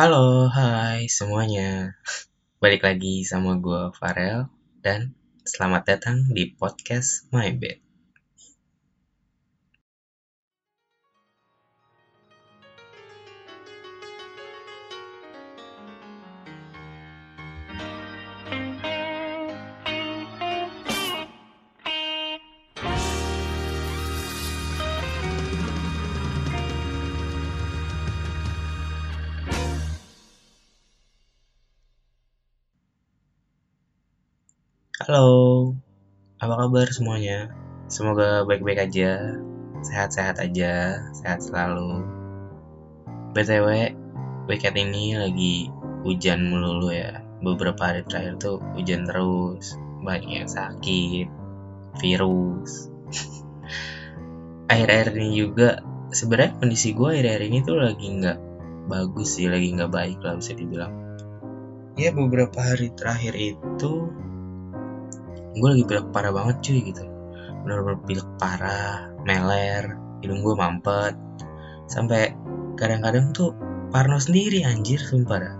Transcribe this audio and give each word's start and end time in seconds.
Halo, 0.00 0.48
hai 0.48 1.12
semuanya. 1.12 1.92
Balik 2.56 2.88
lagi 2.88 3.20
sama 3.20 3.60
gue 3.60 3.92
Farel 3.92 4.48
dan 4.80 5.12
selamat 5.44 5.82
datang 5.84 6.24
di 6.32 6.56
podcast 6.56 7.28
My 7.28 7.52
Bed. 7.52 7.89
Halo, 35.10 35.74
apa 36.38 36.54
kabar 36.54 36.86
semuanya? 36.86 37.50
Semoga 37.90 38.46
baik-baik 38.46 38.86
aja, 38.86 39.42
sehat-sehat 39.82 40.38
aja, 40.38 41.02
sehat 41.18 41.42
selalu. 41.42 42.06
BTW, 43.34 43.90
weekend 44.46 44.78
ini 44.78 45.18
lagi 45.18 45.66
hujan 46.06 46.54
melulu 46.54 46.94
ya. 46.94 47.26
Beberapa 47.42 47.90
hari 47.90 48.06
terakhir 48.06 48.38
tuh 48.38 48.62
hujan 48.78 49.02
terus, 49.02 49.74
banyak 49.98 50.30
yang 50.30 50.46
sakit, 50.46 51.26
virus. 51.98 52.86
Akhir-akhir 54.70 55.10
ini 55.18 55.42
juga 55.42 55.82
sebenarnya 56.14 56.54
kondisi 56.62 56.94
gue 56.94 57.18
akhir-akhir 57.18 57.42
ini 57.50 57.58
tuh 57.66 57.82
lagi 57.82 58.06
nggak 58.14 58.38
bagus 58.86 59.42
sih, 59.42 59.50
lagi 59.50 59.74
nggak 59.74 59.90
baik 59.90 60.22
lah 60.22 60.38
bisa 60.38 60.54
dibilang. 60.54 60.94
Ya 61.98 62.14
beberapa 62.14 62.62
hari 62.62 62.94
terakhir 62.94 63.34
itu 63.34 64.06
gue 65.56 65.68
lagi 65.68 65.84
pilek 65.86 66.08
parah 66.14 66.32
banget 66.34 66.56
cuy 66.62 66.78
gitu. 66.92 67.04
Bener-bener 67.66 67.98
pilek 68.06 68.28
parah 68.38 69.10
meler 69.26 69.98
hidung 70.22 70.40
gue 70.44 70.54
mampet. 70.54 71.14
Sampai 71.90 72.34
kadang-kadang 72.78 73.34
tuh 73.34 73.56
parno 73.90 74.16
sendiri 74.22 74.62
anjir 74.62 75.00
sumpah 75.02 75.38
dah. 75.40 75.54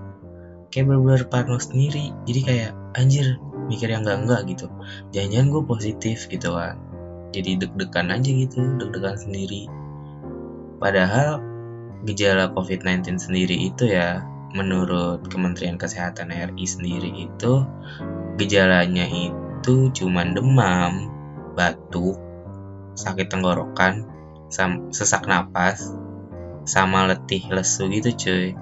kayak 0.71 0.87
bener-bener 0.87 1.27
parno 1.27 1.59
sendiri. 1.59 2.15
Jadi 2.31 2.41
kayak 2.47 2.71
anjir 2.95 3.41
mikir 3.67 3.91
yang 3.91 4.07
enggak-enggak 4.07 4.47
gitu. 4.55 4.67
Jangan-jangan 5.11 5.49
gue 5.51 5.63
positif 5.67 6.31
gitu 6.31 6.55
kan 6.55 6.79
jadi 7.31 7.63
deg-degan 7.63 8.11
aja 8.11 8.31
gitu. 8.31 8.61
Deg-degan 8.79 9.17
sendiri. 9.19 9.71
Padahal 10.83 11.39
gejala 12.07 12.51
COVID-19 12.57 13.21
sendiri 13.21 13.57
itu 13.71 13.91
ya 13.91 14.25
menurut 14.57 15.23
Kementerian 15.31 15.79
Kesehatan 15.79 16.35
RI 16.35 16.67
sendiri 16.67 17.31
itu 17.31 17.63
gejalanya 18.41 19.07
itu 19.07 19.37
itu 19.71 20.03
cuman 20.03 20.35
demam, 20.35 21.07
batuk, 21.55 22.19
sakit 22.99 23.31
tenggorokan, 23.31 24.03
sesak 24.91 25.31
napas, 25.31 25.95
sama 26.67 27.07
letih 27.07 27.47
lesu 27.55 27.87
gitu 27.87 28.11
cuy. 28.19 28.59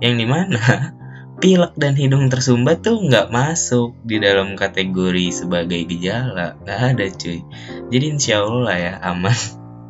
Yang 0.00 0.14
di 0.16 0.26
mana 0.26 0.60
pilek 1.44 1.76
dan 1.76 1.92
hidung 2.00 2.32
tersumbat 2.32 2.80
tuh 2.80 2.96
nggak 2.96 3.28
masuk 3.28 3.92
di 4.08 4.24
dalam 4.24 4.56
kategori 4.56 5.28
sebagai 5.36 5.84
gejala, 5.84 6.56
nggak 6.64 6.80
ada 6.96 7.06
cuy. 7.12 7.44
Jadi 7.92 8.04
insya 8.08 8.40
Allah 8.40 8.76
ya 8.80 8.92
aman. 9.04 9.36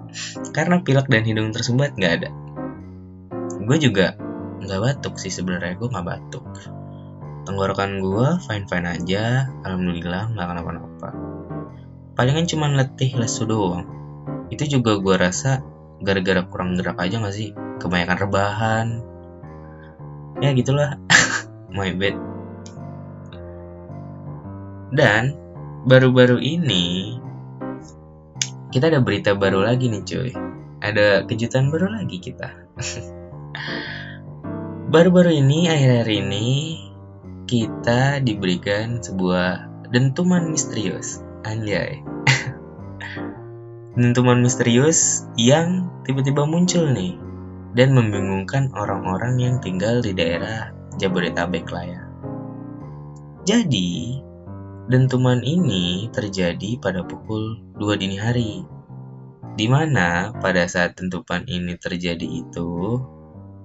Karena 0.58 0.82
pilek 0.82 1.06
dan 1.06 1.22
hidung 1.22 1.54
tersumbat 1.54 1.94
nggak 1.94 2.14
ada. 2.18 2.30
Gue 3.62 3.78
juga 3.78 4.18
nggak 4.58 4.80
batuk 4.82 5.22
sih 5.22 5.30
sebenarnya 5.30 5.78
gue 5.78 5.86
nggak 5.86 6.02
batuk 6.02 6.42
tenggorokan 7.48 8.04
gue 8.04 8.28
fine 8.44 8.68
fine 8.68 8.86
aja. 8.92 9.48
Alhamdulillah 9.64 10.36
nggak 10.36 10.46
kenapa-napa. 10.52 11.08
Palingan 12.12 12.44
cuma 12.44 12.68
letih 12.68 13.16
lesu 13.16 13.48
doang. 13.48 13.88
Itu 14.52 14.68
juga 14.68 15.00
gue 15.00 15.16
rasa 15.16 15.64
gara-gara 16.04 16.44
kurang 16.44 16.76
gerak 16.76 17.00
aja 17.00 17.24
gak 17.24 17.32
sih? 17.32 17.56
Kebanyakan 17.80 18.18
rebahan. 18.20 18.86
Ya 20.44 20.52
gitulah. 20.52 21.00
My 21.74 21.96
bad. 21.96 22.16
Dan 24.92 25.36
baru-baru 25.88 26.42
ini 26.42 27.16
kita 28.68 28.92
ada 28.92 29.00
berita 29.00 29.32
baru 29.32 29.64
lagi 29.64 29.88
nih 29.88 30.02
cuy. 30.04 30.30
Ada 30.84 31.24
kejutan 31.24 31.72
baru 31.72 31.96
lagi 31.96 32.20
kita. 32.20 32.52
Baru-baru 34.88 35.36
ini 35.44 35.68
akhir-akhir 35.68 36.08
ini 36.08 36.46
kita 37.48 38.20
diberikan 38.20 39.00
sebuah 39.00 39.64
dentuman 39.88 40.52
misterius. 40.52 41.24
Anjay. 41.48 42.04
dentuman 43.98 44.44
misterius 44.44 45.26
yang 45.34 45.88
tiba-tiba 46.04 46.44
muncul 46.44 46.86
nih 46.92 47.18
dan 47.74 47.96
membingungkan 47.96 48.70
orang-orang 48.76 49.40
yang 49.40 49.56
tinggal 49.58 49.98
di 49.98 50.14
daerah 50.14 50.70
Jabodetabek 50.98 51.66
lah 51.72 51.84
ya. 51.88 52.02
Jadi, 53.48 54.20
dentuman 54.92 55.40
ini 55.40 56.06
terjadi 56.12 56.76
pada 56.78 57.00
pukul 57.02 57.58
2 57.80 58.00
dini 58.00 58.18
hari. 58.20 58.62
Di 59.58 59.66
mana 59.66 60.36
pada 60.38 60.68
saat 60.70 60.94
dentuman 60.94 61.42
ini 61.50 61.74
terjadi 61.74 62.28
itu, 62.46 63.02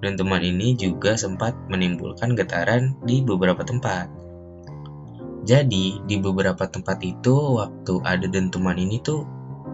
dentuman 0.03 0.43
ini 0.43 0.75
juga 0.75 1.15
sempat 1.15 1.55
menimbulkan 1.71 2.35
getaran 2.35 2.99
di 3.07 3.23
beberapa 3.23 3.63
tempat. 3.63 4.11
Jadi, 5.43 5.99
di 6.07 6.15
beberapa 6.19 6.67
tempat 6.67 7.03
itu 7.03 7.59
waktu 7.59 7.99
ada 8.03 8.27
dentuman 8.27 8.75
ini 8.79 8.99
tuh 9.03 9.23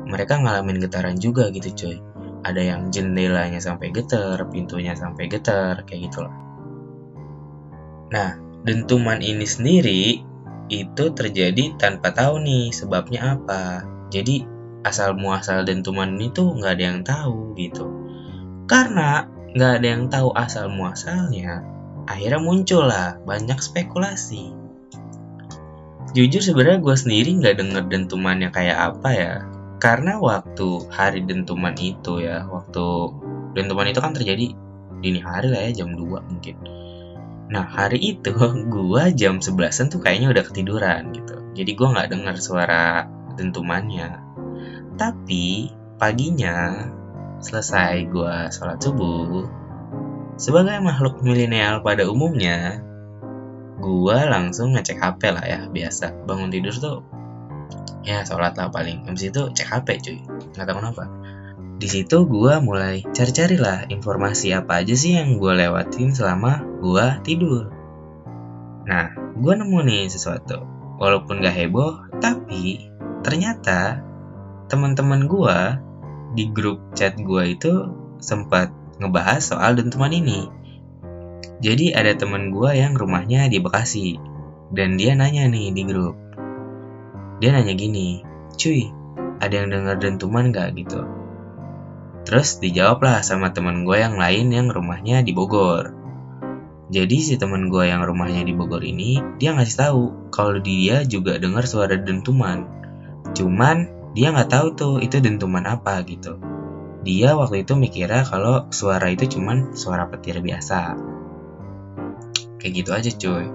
mereka 0.10 0.42
ngalamin 0.42 0.82
getaran 0.82 1.18
juga 1.18 1.50
gitu 1.54 1.70
coy. 1.74 1.98
Ada 2.42 2.62
yang 2.74 2.82
jendelanya 2.90 3.62
sampai 3.62 3.94
getar, 3.94 4.40
pintunya 4.50 4.98
sampai 4.98 5.30
getar, 5.30 5.86
kayak 5.86 6.10
gitu 6.10 6.26
lah. 6.26 6.34
Nah, 8.10 8.30
dentuman 8.66 9.22
ini 9.22 9.46
sendiri 9.46 10.26
itu 10.70 11.04
terjadi 11.14 11.78
tanpa 11.78 12.14
tahu 12.14 12.42
nih 12.42 12.74
sebabnya 12.74 13.38
apa. 13.38 13.86
Jadi 14.10 14.46
asal 14.82 15.14
muasal 15.18 15.68
dentuman 15.68 16.18
ini 16.18 16.34
tuh 16.34 16.58
nggak 16.58 16.74
ada 16.74 16.84
yang 16.84 17.02
tahu 17.06 17.54
gitu. 17.58 17.86
Karena 18.66 19.26
nggak 19.54 19.72
ada 19.82 19.88
yang 19.88 20.04
tahu 20.10 20.30
asal 20.38 20.70
muasalnya, 20.70 21.66
akhirnya 22.06 22.42
muncul 22.42 22.86
lah 22.86 23.18
banyak 23.26 23.58
spekulasi. 23.58 24.54
Jujur 26.14 26.42
sebenarnya 26.42 26.82
gue 26.82 26.96
sendiri 26.98 27.30
nggak 27.38 27.56
denger 27.62 27.84
dentumannya 27.90 28.50
kayak 28.50 28.78
apa 28.94 29.10
ya, 29.14 29.34
karena 29.78 30.18
waktu 30.18 30.90
hari 30.90 31.22
dentuman 31.26 31.74
itu 31.78 32.22
ya, 32.22 32.46
waktu 32.50 33.14
dentuman 33.54 33.90
itu 33.90 34.00
kan 34.02 34.14
terjadi 34.14 34.54
dini 35.00 35.22
hari 35.22 35.48
lah 35.54 35.62
ya 35.70 35.86
jam 35.86 35.94
2 35.94 36.30
mungkin. 36.30 36.58
Nah 37.50 37.66
hari 37.66 38.18
itu 38.18 38.34
gue 38.76 39.04
jam 39.18 39.42
11 39.42 39.94
tuh 39.94 40.02
kayaknya 40.02 40.34
udah 40.34 40.44
ketiduran 40.46 41.14
gitu, 41.14 41.36
jadi 41.58 41.72
gue 41.74 41.88
nggak 41.94 42.10
denger 42.14 42.36
suara 42.38 43.06
dentumannya. 43.38 44.18
Tapi 44.98 45.72
paginya 45.96 46.90
selesai 47.40 48.08
gue 48.08 48.36
sholat 48.52 48.80
subuh, 48.80 49.48
sebagai 50.40 50.80
makhluk 50.80 51.20
milenial 51.20 51.84
pada 51.84 52.08
umumnya, 52.08 52.80
gue 53.80 54.18
langsung 54.28 54.76
ngecek 54.76 55.00
HP 55.00 55.22
lah 55.36 55.44
ya, 55.44 55.60
biasa. 55.68 56.28
Bangun 56.28 56.52
tidur 56.52 56.76
tuh, 56.76 57.00
ya 58.08 58.24
sholat 58.24 58.56
lah 58.56 58.72
paling. 58.72 59.04
Habis 59.08 59.32
itu 59.32 59.42
cek 59.52 59.68
HP 59.68 59.88
cuy, 60.00 60.20
nggak 60.56 60.66
tahu 60.68 60.78
kenapa. 60.80 61.04
Di 61.80 61.88
situ 61.88 62.28
gue 62.28 62.54
mulai 62.60 63.08
cari-cari 63.16 63.56
lah 63.56 63.88
informasi 63.88 64.52
apa 64.52 64.84
aja 64.84 64.92
sih 65.00 65.16
yang 65.16 65.40
gue 65.40 65.56
lewatin 65.56 66.12
selama 66.12 66.60
gue 66.84 67.06
tidur. 67.24 67.72
Nah, 68.84 69.16
gue 69.40 69.54
nemu 69.56 69.80
nih 69.88 70.12
sesuatu. 70.12 70.60
Walaupun 71.00 71.40
gak 71.40 71.56
heboh, 71.56 72.12
tapi 72.20 72.92
ternyata 73.24 74.04
teman-teman 74.68 75.24
gue 75.32 75.58
di 76.34 76.50
grup 76.50 76.82
chat 76.94 77.18
gue 77.18 77.58
itu 77.58 77.74
sempat 78.20 78.70
ngebahas 79.00 79.42
soal 79.42 79.80
dentuman 79.80 80.12
ini. 80.12 80.52
Jadi 81.60 81.92
ada 81.92 82.16
teman 82.16 82.52
gue 82.56 82.72
yang 82.72 82.96
rumahnya 82.96 83.52
di 83.52 83.60
Bekasi 83.60 84.16
dan 84.72 84.96
dia 84.96 85.16
nanya 85.16 85.48
nih 85.50 85.76
di 85.76 85.84
grup. 85.84 86.16
Dia 87.40 87.56
nanya 87.56 87.76
gini, 87.76 88.24
cuy, 88.56 88.92
ada 89.40 89.64
yang 89.64 89.72
denger 89.72 89.96
dentuman 90.00 90.52
gak 90.52 90.76
gitu? 90.76 91.04
Terus 92.28 92.60
dijawab 92.60 93.00
lah 93.02 93.20
sama 93.24 93.56
teman 93.56 93.88
gue 93.88 93.98
yang 93.98 94.20
lain 94.20 94.52
yang 94.52 94.68
rumahnya 94.70 95.24
di 95.24 95.32
Bogor. 95.32 95.96
Jadi 96.90 97.18
si 97.22 97.34
teman 97.38 97.70
gue 97.70 97.86
yang 97.86 98.02
rumahnya 98.02 98.44
di 98.44 98.54
Bogor 98.54 98.82
ini 98.82 99.22
dia 99.38 99.54
ngasih 99.54 99.78
tahu 99.78 100.04
kalau 100.34 100.58
dia 100.60 101.06
juga 101.06 101.38
dengar 101.38 101.64
suara 101.66 101.96
dentuman. 101.96 102.66
Cuman 103.34 103.99
dia 104.18 104.34
nggak 104.34 104.50
tahu 104.50 104.68
tuh 104.74 104.96
itu 105.04 105.22
dentuman 105.22 105.66
apa 105.70 106.02
gitu. 106.06 106.42
Dia 107.06 107.38
waktu 107.38 107.64
itu 107.64 107.78
mikirnya 107.78 108.26
kalau 108.28 108.68
suara 108.74 109.08
itu 109.14 109.40
cuman 109.40 109.78
suara 109.78 110.10
petir 110.10 110.42
biasa. 110.42 110.98
kayak 112.60 112.74
gitu 112.76 112.92
aja 112.92 113.12
cuy. 113.16 113.46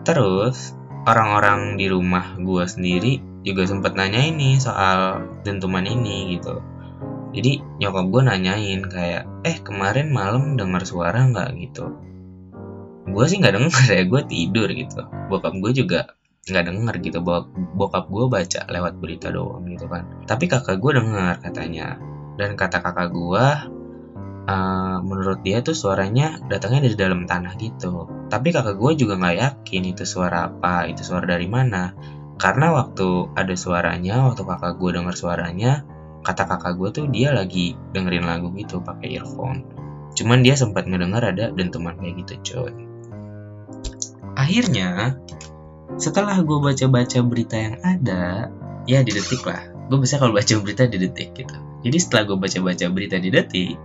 Terus 0.00 0.72
orang-orang 1.04 1.76
di 1.76 1.92
rumah 1.92 2.40
gue 2.40 2.64
sendiri 2.64 3.20
juga 3.44 3.68
sempat 3.68 3.92
nanya 3.94 4.24
ini 4.24 4.56
soal 4.56 5.22
dentuman 5.44 5.84
ini 5.84 6.40
gitu. 6.40 6.64
Jadi 7.36 7.60
nyokap 7.84 8.06
gue 8.08 8.22
nanyain 8.24 8.80
kayak 8.88 9.22
eh 9.44 9.60
kemarin 9.60 10.08
malam 10.08 10.56
dengar 10.56 10.82
suara 10.88 11.20
nggak? 11.28 11.52
gitu. 11.60 11.92
Gue 13.06 13.24
sih 13.28 13.38
nggak 13.38 13.54
denger 13.54 13.84
ya 14.00 14.02
gue 14.08 14.22
tidur 14.24 14.68
gitu. 14.72 15.00
Bokap 15.28 15.52
gue 15.60 15.72
juga 15.76 16.16
nggak 16.46 16.64
denger 16.70 16.94
gitu. 17.02 17.18
Bokap 17.76 18.06
gue 18.06 18.24
baca 18.30 18.60
lewat 18.70 18.94
berita 19.02 19.28
doang 19.34 19.66
gitu 19.66 19.90
kan. 19.90 20.06
Tapi 20.24 20.46
kakak 20.46 20.78
gue 20.78 20.92
denger 20.94 21.42
katanya. 21.42 21.98
Dan 22.38 22.54
kata 22.54 22.78
kakak 22.80 23.10
gue 23.10 23.46
uh, 24.46 24.98
menurut 25.02 25.42
dia 25.42 25.60
tuh 25.60 25.74
suaranya 25.74 26.38
datangnya 26.46 26.86
dari 26.86 26.96
dalam 26.96 27.26
tanah 27.26 27.58
gitu. 27.58 28.06
Tapi 28.30 28.54
kakak 28.54 28.78
gue 28.78 28.90
juga 28.94 29.18
nggak 29.18 29.36
yakin 29.36 29.82
itu 29.90 30.06
suara 30.06 30.46
apa 30.46 30.86
itu 30.86 31.02
suara 31.02 31.26
dari 31.26 31.50
mana. 31.50 31.92
Karena 32.36 32.70
waktu 32.70 33.32
ada 33.34 33.54
suaranya 33.56 34.30
waktu 34.30 34.44
kakak 34.46 34.78
gue 34.78 34.90
denger 35.02 35.14
suaranya 35.16 35.72
kata 36.22 36.42
kakak 36.46 36.74
gue 36.78 36.88
tuh 36.90 37.06
dia 37.10 37.30
lagi 37.30 37.74
dengerin 37.94 38.26
lagu 38.26 38.54
gitu 38.54 38.78
pakai 38.82 39.18
earphone. 39.18 39.66
Cuman 40.14 40.46
dia 40.46 40.54
sempat 40.54 40.86
ngedenger 40.86 41.22
ada 41.34 41.44
dentuman 41.50 41.98
kayak 41.98 42.22
gitu 42.22 42.34
coy. 42.54 42.72
Akhirnya 44.36 45.16
setelah 45.96 46.36
gue 46.40 46.58
baca-baca 46.60 47.18
berita 47.24 47.56
yang 47.56 47.76
ada 47.84 48.52
ya 48.84 49.00
di 49.02 49.12
detik 49.12 49.44
lah. 49.44 49.66
Gue 49.86 50.02
bisa 50.02 50.18
kalau 50.20 50.34
baca 50.34 50.54
berita 50.62 50.84
di 50.88 50.98
detik 51.00 51.32
gitu. 51.36 51.56
Jadi 51.86 51.96
setelah 52.00 52.22
gue 52.32 52.36
baca-baca 52.38 52.86
berita 52.90 53.16
di 53.20 53.30
detik 53.32 53.76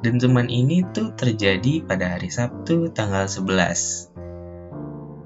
dentuman 0.00 0.48
ini 0.48 0.80
tuh 0.96 1.12
terjadi 1.12 1.84
pada 1.84 2.16
hari 2.16 2.32
Sabtu 2.32 2.88
tanggal 2.96 3.28
11 3.28 4.16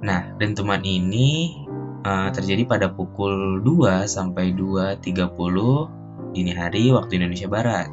nah 0.05 0.35
dentuman 0.37 0.83
ini 0.83 1.63
uh, 2.05 2.29
terjadi 2.35 2.67
pada 2.69 2.93
pukul 2.93 3.63
2 3.63 4.05
sampai 4.05 4.53
2.30 4.53 6.35
dini 6.35 6.53
hari 6.53 6.91
waktu 6.91 7.23
Indonesia 7.23 7.47
Barat. 7.47 7.89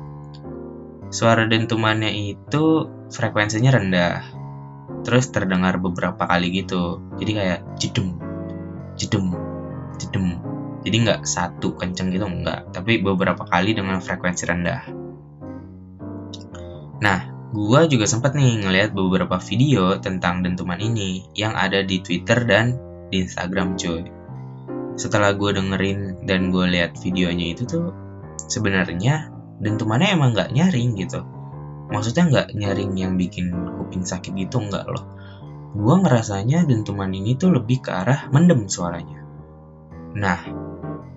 Suara 1.14 1.46
dentumannya 1.46 2.10
itu 2.10 2.90
frekuensinya 3.14 3.70
rendah, 3.78 4.18
terus 5.02 5.30
terdengar 5.30 5.78
beberapa 5.82 6.26
kali 6.26 6.64
gitu. 6.64 7.02
Jadi 7.18 7.32
kayak 7.34 7.60
jedum, 7.78 8.18
jedum, 8.98 9.34
jedum. 9.98 10.28
Jadi 10.82 10.96
nggak 11.06 11.22
satu 11.26 11.78
kenceng 11.78 12.10
gitu 12.10 12.26
nggak, 12.26 12.74
tapi 12.74 13.02
beberapa 13.02 13.46
kali 13.46 13.78
dengan 13.78 14.02
frekuensi 14.02 14.44
rendah. 14.50 14.82
Nah, 17.02 17.20
gua 17.54 17.86
juga 17.86 18.10
sempat 18.10 18.34
nih 18.34 18.66
ngeliat 18.66 18.90
beberapa 18.94 19.38
video 19.42 19.98
tentang 20.02 20.42
dentuman 20.42 20.78
ini 20.82 21.26
yang 21.38 21.54
ada 21.54 21.86
di 21.86 22.02
Twitter 22.02 22.46
dan 22.46 22.78
di 23.14 23.22
Instagram 23.26 23.78
cuy. 23.78 24.06
Setelah 24.98 25.34
gue 25.34 25.56
dengerin 25.56 26.26
dan 26.28 26.52
gue 26.54 26.66
lihat 26.68 27.00
videonya 27.00 27.58
itu 27.58 27.64
tuh 27.66 27.90
sebenarnya 28.52 29.32
dentumannya 29.62 30.14
emang 30.14 30.36
nggak 30.36 30.52
nyaring 30.52 30.98
gitu 31.00 31.41
maksudnya 31.92 32.24
nggak 32.32 32.48
nyaring 32.56 32.96
yang 32.96 33.20
bikin 33.20 33.52
kuping 33.52 34.08
sakit 34.08 34.32
gitu 34.34 34.64
nggak 34.64 34.88
loh. 34.88 35.06
Gue 35.72 35.96
ngerasanya 36.04 36.68
dentuman 36.68 37.12
ini 37.12 37.36
tuh 37.36 37.56
lebih 37.56 37.84
ke 37.84 37.92
arah 37.92 38.32
mendem 38.32 38.68
suaranya. 38.68 39.24
Nah 40.16 40.40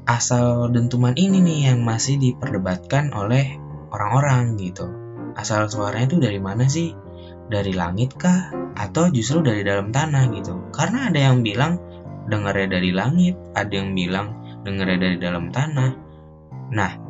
asal 0.05 0.69
dentuman 0.69 1.17
ini 1.17 1.41
nih 1.41 1.73
yang 1.73 1.81
masih 1.87 2.21
diperdebatkan 2.21 3.15
oleh 3.15 3.57
orang-orang 3.95 4.59
gitu. 4.59 4.91
Asal 5.35 5.67
suaranya 5.67 6.19
tuh 6.19 6.21
dari 6.23 6.39
mana 6.39 6.67
sih? 6.71 6.95
Dari 7.51 7.75
langit 7.75 8.15
kah? 8.15 8.51
Atau 8.75 9.11
justru 9.11 9.43
dari 9.43 9.63
dalam 9.63 9.91
tanah 9.95 10.31
gitu? 10.35 10.71
Karena 10.71 11.11
ada 11.11 11.19
yang 11.31 11.43
bilang 11.43 11.79
dengarnya 12.27 12.79
dari 12.79 12.91
langit. 12.95 13.35
Ada 13.55 13.73
yang 13.75 13.95
bilang 13.95 14.27
dengarnya 14.63 14.99
dari 14.99 15.17
dalam 15.19 15.51
tanah. 15.51 15.91
Nah 16.71 17.04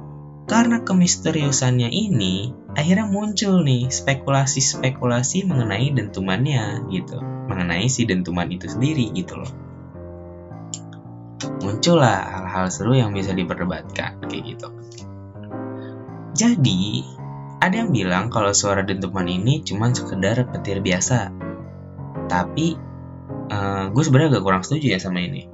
karena 0.44 0.84
kemisteriusannya 0.84 1.88
ini, 1.88 2.52
akhirnya 2.76 3.08
muncul 3.08 3.64
nih 3.64 3.88
spekulasi-spekulasi 3.88 5.48
mengenai 5.48 5.88
dentumannya 5.96 6.84
gitu. 6.92 7.16
Mengenai 7.48 7.88
si 7.88 8.04
dentuman 8.04 8.48
itu 8.52 8.68
sendiri 8.68 9.08
gitu 9.16 9.40
loh. 9.40 9.52
Muncullah 11.64 12.28
hal-hal 12.28 12.66
seru 12.68 12.92
yang 12.92 13.16
bisa 13.16 13.32
diperdebatkan 13.32 14.20
kayak 14.28 14.44
gitu. 14.44 14.68
Jadi, 16.36 17.08
ada 17.64 17.80
yang 17.80 17.88
bilang 17.88 18.28
kalau 18.28 18.52
suara 18.52 18.84
dentuman 18.84 19.24
ini 19.24 19.64
cuma 19.64 19.88
sekedar 19.96 20.44
petir 20.52 20.84
biasa. 20.84 21.32
Tapi, 22.28 22.76
uh, 23.48 23.88
gue 23.88 24.02
sebenarnya 24.04 24.36
agak 24.36 24.44
kurang 24.44 24.60
setuju 24.60 24.92
ya 24.92 25.00
sama 25.00 25.24
ini. 25.24 25.48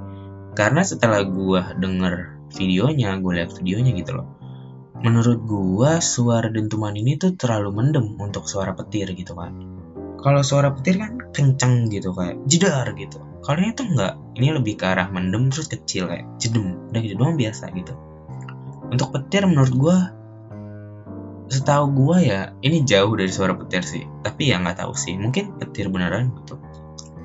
Karena 0.58 0.82
setelah 0.82 1.22
gue 1.22 1.62
denger 1.78 2.42
videonya, 2.58 3.14
gue 3.22 3.32
lihat 3.38 3.54
videonya 3.54 3.94
gitu 3.94 4.18
loh 4.18 4.39
menurut 5.00 5.40
gua 5.44 6.00
suara 6.04 6.48
dentuman 6.52 6.92
ini 6.92 7.16
tuh 7.16 7.36
terlalu 7.36 7.72
mendem 7.72 8.16
untuk 8.20 8.44
suara 8.44 8.76
petir 8.76 9.10
gitu 9.16 9.32
kan 9.32 9.80
kalau 10.20 10.44
suara 10.44 10.68
petir 10.76 11.00
kan 11.00 11.16
kenceng 11.32 11.88
gitu 11.88 12.12
kayak 12.12 12.44
jedar 12.44 12.92
gitu. 12.92 13.24
Kalau 13.40 13.56
ini 13.56 13.72
tuh 13.72 13.88
enggak. 13.88 14.14
Ini 14.36 14.48
lebih 14.52 14.76
ke 14.76 14.84
arah 14.84 15.08
mendem 15.08 15.48
terus 15.48 15.72
kecil 15.72 16.12
kayak 16.12 16.28
jedem. 16.36 16.76
Udah 16.92 17.00
gitu 17.00 17.16
doang 17.16 17.40
biasa 17.40 17.72
gitu. 17.72 17.96
Untuk 18.92 19.08
petir 19.16 19.48
menurut 19.48 19.72
gua 19.72 19.96
setahu 21.50 21.86
gua 21.90 22.16
ya 22.22 22.40
ini 22.60 22.84
jauh 22.84 23.16
dari 23.16 23.32
suara 23.32 23.56
petir 23.56 23.80
sih. 23.80 24.04
Tapi 24.20 24.52
ya 24.52 24.60
nggak 24.60 24.84
tahu 24.84 24.92
sih. 24.92 25.16
Mungkin 25.16 25.56
petir 25.56 25.88
beneran 25.88 26.36
gitu. 26.44 26.60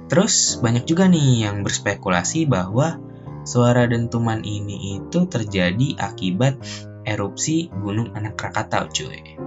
Terus 0.08 0.64
banyak 0.64 0.88
juga 0.88 1.12
nih 1.12 1.52
yang 1.52 1.68
berspekulasi 1.68 2.48
bahwa 2.48 2.96
suara 3.44 3.92
dentuman 3.92 4.40
ini 4.40 5.04
itu 5.04 5.28
terjadi 5.28 6.00
akibat 6.00 6.64
erupsi 7.06 7.70
Gunung 7.70 8.12
Anak 8.18 8.36
Krakatau 8.36 8.90
cuy. 8.90 9.38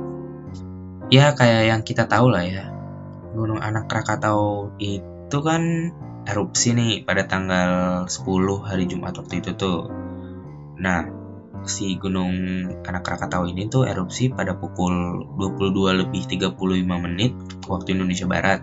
Ya 1.10 1.34
kayak 1.34 1.64
yang 1.68 1.82
kita 1.82 2.06
tahu 2.06 2.30
lah 2.30 2.46
ya. 2.46 2.70
Gunung 3.34 3.60
Anak 3.60 3.90
Krakatau 3.90 4.72
itu 4.80 5.38
kan 5.44 5.92
erupsi 6.24 6.72
nih 6.76 7.02
pada 7.02 7.26
tanggal 7.26 8.04
10 8.06 8.24
hari 8.64 8.84
Jumat 8.86 9.18
waktu 9.18 9.40
itu 9.42 9.56
tuh. 9.58 9.90
Nah, 10.78 11.08
si 11.64 11.96
Gunung 11.96 12.32
Anak 12.84 13.02
Krakatau 13.04 13.48
ini 13.48 13.66
tuh 13.66 13.88
erupsi 13.88 14.30
pada 14.30 14.54
pukul 14.54 15.26
22 15.36 16.06
lebih 16.06 16.22
35 16.28 16.54
menit 17.04 17.32
waktu 17.66 17.98
Indonesia 17.98 18.28
Barat. 18.28 18.60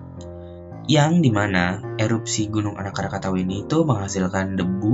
Yang 0.86 1.26
di 1.26 1.32
mana 1.34 1.82
erupsi 1.98 2.46
Gunung 2.46 2.78
Anak 2.78 2.94
Krakatau 2.94 3.34
ini 3.42 3.66
tuh 3.66 3.90
menghasilkan 3.90 4.54
debu, 4.54 4.94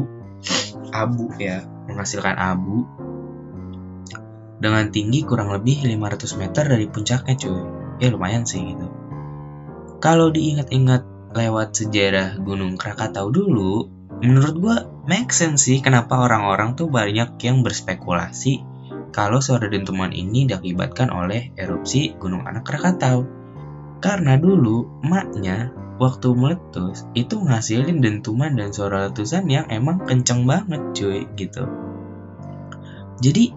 abu 0.96 1.26
ya, 1.36 1.68
menghasilkan 1.92 2.40
abu 2.40 2.88
dengan 4.62 4.94
tinggi 4.94 5.26
kurang 5.26 5.50
lebih 5.50 5.82
500 5.84 6.38
meter 6.38 6.64
dari 6.70 6.86
puncaknya 6.86 7.34
cuy. 7.34 7.62
Ya 7.98 8.14
lumayan 8.14 8.46
sih 8.46 8.62
gitu. 8.62 8.88
Kalau 9.98 10.30
diingat-ingat 10.30 11.34
lewat 11.34 11.74
sejarah 11.74 12.38
Gunung 12.42 12.78
Krakatau 12.78 13.34
dulu, 13.34 13.90
menurut 14.22 14.56
gua 14.62 14.78
make 15.10 15.34
sense 15.34 15.66
sih 15.66 15.82
kenapa 15.82 16.22
orang-orang 16.22 16.78
tuh 16.78 16.90
banyak 16.90 17.42
yang 17.42 17.66
berspekulasi 17.66 18.62
kalau 19.12 19.44
suara 19.44 19.68
dentuman 19.68 20.10
ini 20.16 20.48
diakibatkan 20.48 21.12
oleh 21.12 21.52
erupsi 21.60 22.16
Gunung 22.16 22.48
Anak 22.48 22.64
Krakatau. 22.64 23.28
Karena 24.02 24.40
dulu 24.40 25.04
emaknya 25.06 25.70
waktu 26.02 26.34
meletus 26.34 27.06
itu 27.14 27.38
ngasilin 27.38 28.02
dentuman 28.02 28.58
dan 28.58 28.74
suara 28.74 29.12
letusan 29.12 29.46
yang 29.46 29.70
emang 29.70 30.02
kenceng 30.08 30.50
banget 30.50 30.82
cuy 30.98 31.30
gitu. 31.38 31.70
Jadi 33.22 33.54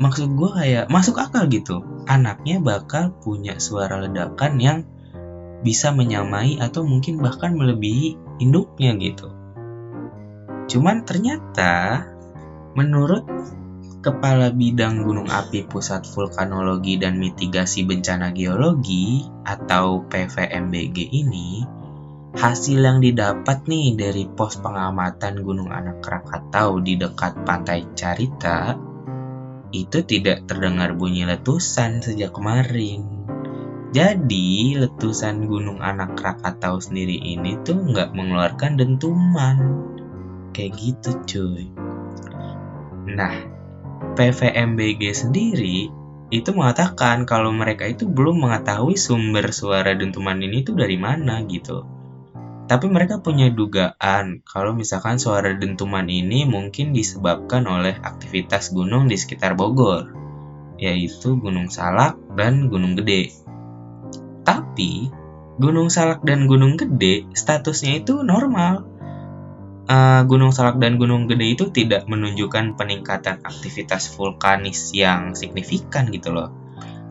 maksud 0.00 0.32
gue 0.32 0.50
kayak 0.56 0.88
masuk 0.88 1.20
akal 1.20 1.44
gitu. 1.52 1.84
Anaknya 2.08 2.58
bakal 2.58 3.12
punya 3.20 3.60
suara 3.60 4.00
ledakan 4.00 4.56
yang 4.56 4.78
bisa 5.60 5.92
menyamai 5.92 6.56
atau 6.56 6.88
mungkin 6.88 7.20
bahkan 7.20 7.52
melebihi 7.52 8.16
induknya 8.40 8.96
gitu. 8.96 9.28
Cuman 10.72 11.04
ternyata 11.04 12.08
menurut 12.72 13.28
Kepala 14.00 14.48
Bidang 14.48 15.04
Gunung 15.04 15.28
Api 15.28 15.68
Pusat 15.68 16.08
Vulkanologi 16.16 16.96
dan 16.96 17.20
Mitigasi 17.20 17.84
Bencana 17.84 18.32
Geologi 18.32 19.28
atau 19.44 20.08
PVMBG 20.08 20.96
ini 21.20 21.60
hasil 22.32 22.80
yang 22.80 23.04
didapat 23.04 23.68
nih 23.68 24.00
dari 24.00 24.24
pos 24.24 24.56
pengamatan 24.56 25.44
Gunung 25.44 25.68
Anak 25.68 26.00
Krakatau 26.00 26.80
di 26.80 26.96
dekat 26.96 27.44
Pantai 27.44 27.92
Carita 27.92 28.72
itu 29.70 30.02
tidak 30.02 30.46
terdengar 30.50 30.94
bunyi 30.94 31.26
letusan 31.26 32.02
sejak 32.02 32.34
kemarin. 32.34 33.06
Jadi, 33.90 34.78
letusan 34.78 35.50
Gunung 35.50 35.82
Anak 35.82 36.14
Krakatau 36.14 36.78
sendiri 36.78 37.18
ini 37.18 37.58
tuh 37.66 37.74
nggak 37.74 38.14
mengeluarkan 38.14 38.78
dentuman. 38.78 39.58
Kayak 40.54 40.78
gitu 40.78 41.10
cuy. 41.26 41.66
Nah, 43.10 43.34
PVMBG 44.14 45.02
sendiri 45.26 45.90
itu 46.30 46.50
mengatakan 46.54 47.26
kalau 47.26 47.50
mereka 47.50 47.90
itu 47.90 48.06
belum 48.06 48.46
mengetahui 48.46 48.94
sumber 48.94 49.50
suara 49.50 49.98
dentuman 49.98 50.38
ini 50.38 50.62
tuh 50.62 50.78
dari 50.78 50.94
mana 50.94 51.42
gitu. 51.50 51.82
Tapi 52.70 52.86
mereka 52.86 53.18
punya 53.18 53.50
dugaan 53.50 54.46
kalau 54.46 54.70
misalkan 54.78 55.18
suara 55.18 55.58
dentuman 55.58 56.06
ini 56.06 56.46
mungkin 56.46 56.94
disebabkan 56.94 57.66
oleh 57.66 57.98
aktivitas 57.98 58.70
gunung 58.70 59.10
di 59.10 59.18
sekitar 59.18 59.58
Bogor, 59.58 60.14
yaitu 60.78 61.34
Gunung 61.34 61.66
Salak 61.66 62.14
dan 62.38 62.70
Gunung 62.70 62.94
Gede. 62.94 63.34
Tapi 64.46 65.10
Gunung 65.58 65.90
Salak 65.90 66.22
dan 66.22 66.46
Gunung 66.46 66.78
Gede 66.78 67.26
statusnya 67.34 68.06
itu 68.06 68.22
normal. 68.22 68.86
Uh, 69.90 70.22
Gunung 70.30 70.54
Salak 70.54 70.78
dan 70.78 70.94
Gunung 70.94 71.26
Gede 71.26 71.58
itu 71.58 71.74
tidak 71.74 72.06
menunjukkan 72.06 72.78
peningkatan 72.78 73.42
aktivitas 73.42 74.14
vulkanis 74.14 74.94
yang 74.94 75.34
signifikan 75.34 76.06
gitu 76.14 76.30
loh. 76.30 76.54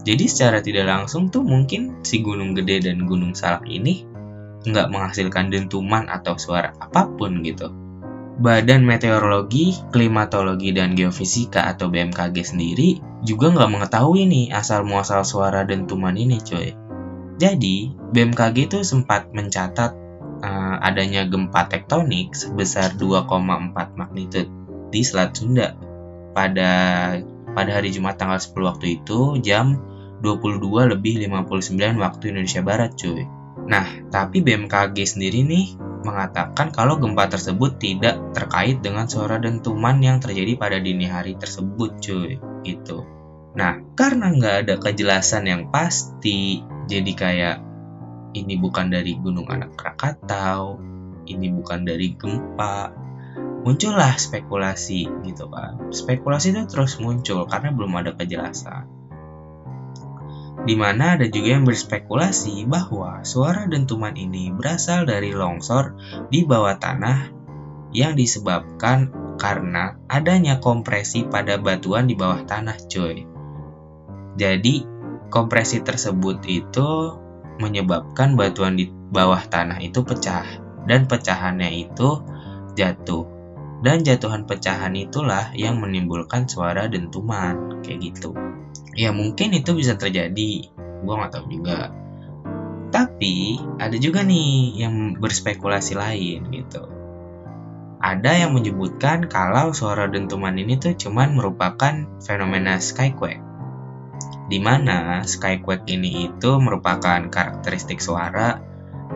Jadi 0.07 0.23
secara 0.31 0.63
tidak 0.63 0.87
langsung 0.87 1.27
tuh 1.27 1.43
mungkin 1.43 1.99
si 2.07 2.23
Gunung 2.23 2.55
Gede 2.55 2.87
dan 2.87 3.03
Gunung 3.03 3.35
Salak 3.35 3.67
ini 3.67 4.07
nggak 4.67 4.91
menghasilkan 4.91 5.51
dentuman 5.51 6.07
atau 6.11 6.35
suara 6.35 6.75
apa 6.79 7.07
pun 7.07 7.39
gitu. 7.43 7.71
Badan 8.39 8.87
Meteorologi, 8.87 9.75
Klimatologi, 9.91 10.71
dan 10.71 10.95
Geofisika 10.95 11.67
atau 11.67 11.91
BMKG 11.91 12.55
sendiri 12.55 13.03
juga 13.19 13.51
nggak 13.51 13.67
mengetahui 13.67 14.31
nih 14.31 14.55
asal 14.55 14.87
muasal 14.87 15.27
suara 15.27 15.67
dentuman 15.67 16.15
ini 16.15 16.39
coy. 16.39 16.71
Jadi, 17.35 17.91
BMKG 18.15 18.71
itu 18.71 18.79
sempat 18.87 19.31
mencatat 19.35 19.91
uh, 20.43 20.75
adanya 20.79 21.27
gempa 21.27 21.67
tektonik 21.67 22.31
sebesar 22.35 22.95
2,4 22.95 23.75
magnitude 23.95 24.51
di 24.91 25.01
Selat 25.03 25.35
Sunda 25.35 25.75
pada 26.31 26.71
pada 27.51 27.71
hari 27.75 27.91
Jumat 27.91 28.15
tanggal 28.15 28.39
10 28.39 28.55
waktu 28.55 29.03
itu 29.03 29.35
jam 29.43 29.79
22 30.23 30.95
lebih 30.95 31.19
59 31.27 31.99
waktu 31.99 32.23
Indonesia 32.31 32.61
Barat 32.63 32.91
cuy. 32.95 33.38
Nah, 33.69 33.85
tapi 34.09 34.41
BMKG 34.41 34.97
sendiri 35.05 35.45
nih 35.45 35.77
mengatakan 36.01 36.73
kalau 36.73 36.97
gempa 36.97 37.29
tersebut 37.29 37.77
tidak 37.77 38.17
terkait 38.33 38.81
dengan 38.81 39.05
suara 39.05 39.37
dentuman 39.37 40.01
yang 40.01 40.17
terjadi 40.17 40.57
pada 40.57 40.81
dini 40.81 41.05
hari 41.05 41.37
tersebut 41.37 42.01
cuy. 42.01 42.41
Gitu. 42.65 43.05
Nah, 43.53 43.77
karena 43.93 44.33
nggak 44.33 44.55
ada 44.65 44.75
kejelasan 44.81 45.45
yang 45.45 45.69
pasti, 45.69 46.65
jadi 46.89 47.11
kayak 47.13 47.57
ini 48.33 48.57
bukan 48.57 48.89
dari 48.89 49.13
Gunung 49.21 49.45
Anak 49.53 49.77
Krakatau, 49.77 50.81
ini 51.29 51.53
bukan 51.53 51.85
dari 51.85 52.17
gempa, 52.17 52.89
muncullah 53.61 54.17
spekulasi 54.17 55.05
gitu 55.29 55.45
kan. 55.53 55.93
Spekulasi 55.93 56.57
itu 56.57 56.65
terus 56.65 56.97
muncul 56.97 57.45
karena 57.45 57.69
belum 57.69 57.93
ada 58.01 58.17
kejelasan 58.17 58.98
di 60.67 60.75
mana 60.75 61.15
ada 61.15 61.25
juga 61.31 61.55
yang 61.55 61.63
berspekulasi 61.63 62.67
bahwa 62.67 63.23
suara 63.23 63.63
dentuman 63.65 64.11
ini 64.15 64.51
berasal 64.51 65.07
dari 65.07 65.31
longsor 65.31 65.95
di 66.27 66.43
bawah 66.43 66.75
tanah 66.75 67.31
yang 67.95 68.13
disebabkan 68.13 69.09
karena 69.39 69.95
adanya 70.11 70.59
kompresi 70.59 71.23
pada 71.25 71.55
batuan 71.55 72.05
di 72.05 72.13
bawah 72.13 72.43
tanah 72.43 72.75
coy. 72.91 73.23
Jadi 74.35 74.83
kompresi 75.31 75.79
tersebut 75.79 76.43
itu 76.45 76.89
menyebabkan 77.59 78.35
batuan 78.35 78.75
di 78.75 78.91
bawah 78.91 79.41
tanah 79.47 79.79
itu 79.79 80.03
pecah 80.03 80.45
dan 80.85 81.07
pecahannya 81.07 81.71
itu 81.71 82.23
jatuh. 82.75 83.25
Dan 83.79 84.03
jatuhan 84.03 84.43
pecahan 84.43 84.91
itulah 84.91 85.55
yang 85.55 85.79
menimbulkan 85.79 86.51
suara 86.51 86.91
dentuman 86.91 87.79
kayak 87.79 88.11
gitu 88.11 88.48
ya 88.99 89.15
mungkin 89.15 89.55
itu 89.55 89.71
bisa 89.71 89.95
terjadi. 89.95 90.67
Gue 90.75 91.13
nggak 91.15 91.31
tahu 91.31 91.45
juga. 91.47 91.95
Tapi 92.91 93.55
ada 93.79 93.95
juga 93.95 94.27
nih 94.27 94.83
yang 94.83 95.15
berspekulasi 95.15 95.95
lain 95.95 96.51
gitu. 96.51 96.83
Ada 98.03 98.43
yang 98.43 98.51
menyebutkan 98.55 99.31
kalau 99.31 99.71
suara 99.71 100.11
dentuman 100.11 100.55
ini 100.55 100.75
tuh 100.75 100.99
cuman 100.99 101.31
merupakan 101.31 102.19
fenomena 102.19 102.79
skyquake. 102.83 103.39
Di 104.51 104.59
mana 104.59 105.23
skyquake 105.23 105.87
ini 105.87 106.27
itu 106.27 106.51
merupakan 106.59 107.23
karakteristik 107.31 108.03
suara 108.03 108.59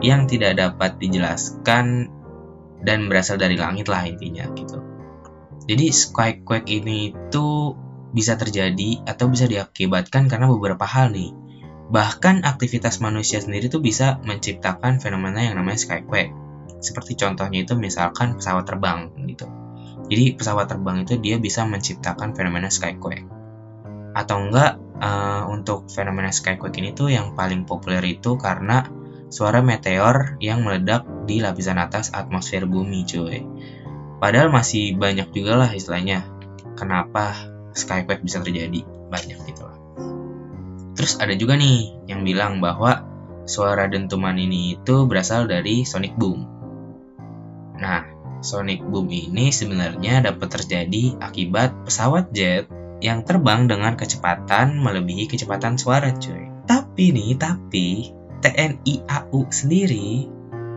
yang 0.00 0.24
tidak 0.24 0.56
dapat 0.56 0.96
dijelaskan 0.96 2.08
dan 2.84 3.08
berasal 3.08 3.36
dari 3.36 3.56
langit 3.60 3.88
lah 3.88 4.04
intinya 4.04 4.48
gitu. 4.52 4.80
Jadi 5.64 5.86
skyquake 5.88 6.68
ini 6.68 7.16
itu 7.16 7.46
bisa 8.14 8.38
terjadi 8.38 9.02
atau 9.04 9.26
bisa 9.26 9.50
diakibatkan 9.50 10.30
karena 10.30 10.46
beberapa 10.46 10.86
hal 10.86 11.10
nih. 11.10 11.34
Bahkan 11.90 12.46
aktivitas 12.46 13.02
manusia 13.02 13.42
sendiri 13.42 13.66
tuh 13.66 13.82
bisa 13.82 14.22
menciptakan 14.22 15.02
fenomena 15.02 15.42
yang 15.42 15.58
namanya 15.58 15.82
skyquake. 15.82 16.32
Seperti 16.78 17.18
contohnya 17.18 17.66
itu 17.66 17.74
misalkan 17.74 18.38
pesawat 18.38 18.64
terbang 18.64 19.10
gitu. 19.26 19.50
Jadi 20.08 20.38
pesawat 20.38 20.70
terbang 20.70 21.02
itu 21.02 21.18
dia 21.18 21.36
bisa 21.42 21.66
menciptakan 21.66 22.32
fenomena 22.32 22.70
skyquake. 22.70 23.26
Atau 24.14 24.46
enggak 24.46 24.78
uh, 25.02 25.50
untuk 25.50 25.90
fenomena 25.90 26.30
skyquake 26.30 26.78
ini 26.78 26.94
tuh 26.94 27.10
yang 27.10 27.34
paling 27.34 27.66
populer 27.66 28.04
itu 28.06 28.38
karena 28.38 28.86
suara 29.34 29.58
meteor 29.58 30.38
yang 30.38 30.62
meledak 30.62 31.02
di 31.26 31.42
lapisan 31.42 31.82
atas 31.82 32.14
atmosfer 32.14 32.62
bumi 32.64 33.02
cuy. 33.02 33.42
Padahal 34.22 34.48
masih 34.48 34.94
banyak 34.94 35.34
juga 35.34 35.58
lah 35.58 35.70
istilahnya 35.74 36.22
kenapa 36.78 37.53
skyquake 37.74 38.22
bisa 38.24 38.40
terjadi 38.40 38.86
banyak 39.10 39.38
gitu 39.44 39.62
lah. 39.66 39.78
Terus 40.94 41.18
ada 41.18 41.34
juga 41.34 41.58
nih 41.58 42.08
yang 42.08 42.22
bilang 42.22 42.62
bahwa 42.62 43.04
suara 43.44 43.90
dentuman 43.90 44.38
ini 44.38 44.78
itu 44.78 45.04
berasal 45.04 45.50
dari 45.50 45.84
sonic 45.84 46.16
boom. 46.16 46.46
Nah, 47.76 48.06
sonic 48.40 48.80
boom 48.86 49.10
ini 49.10 49.50
sebenarnya 49.50 50.24
dapat 50.24 50.48
terjadi 50.62 51.18
akibat 51.20 51.84
pesawat 51.84 52.30
jet 52.32 52.70
yang 53.02 53.26
terbang 53.26 53.68
dengan 53.68 53.98
kecepatan 53.98 54.80
melebihi 54.80 55.28
kecepatan 55.28 55.76
suara 55.76 56.14
cuy. 56.14 56.48
Tapi 56.64 57.12
nih, 57.12 57.36
tapi 57.36 58.14
TNI 58.40 58.94
AU 59.04 59.40
sendiri 59.52 60.30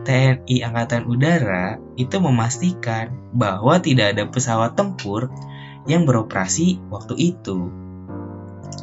TNI 0.08 0.64
Angkatan 0.64 1.04
Udara 1.04 1.76
itu 2.00 2.16
memastikan 2.16 3.12
bahwa 3.36 3.76
tidak 3.76 4.16
ada 4.16 4.24
pesawat 4.24 4.72
tempur 4.72 5.28
yang 5.88 6.04
beroperasi 6.04 6.78
waktu 6.92 7.34
itu. 7.34 7.72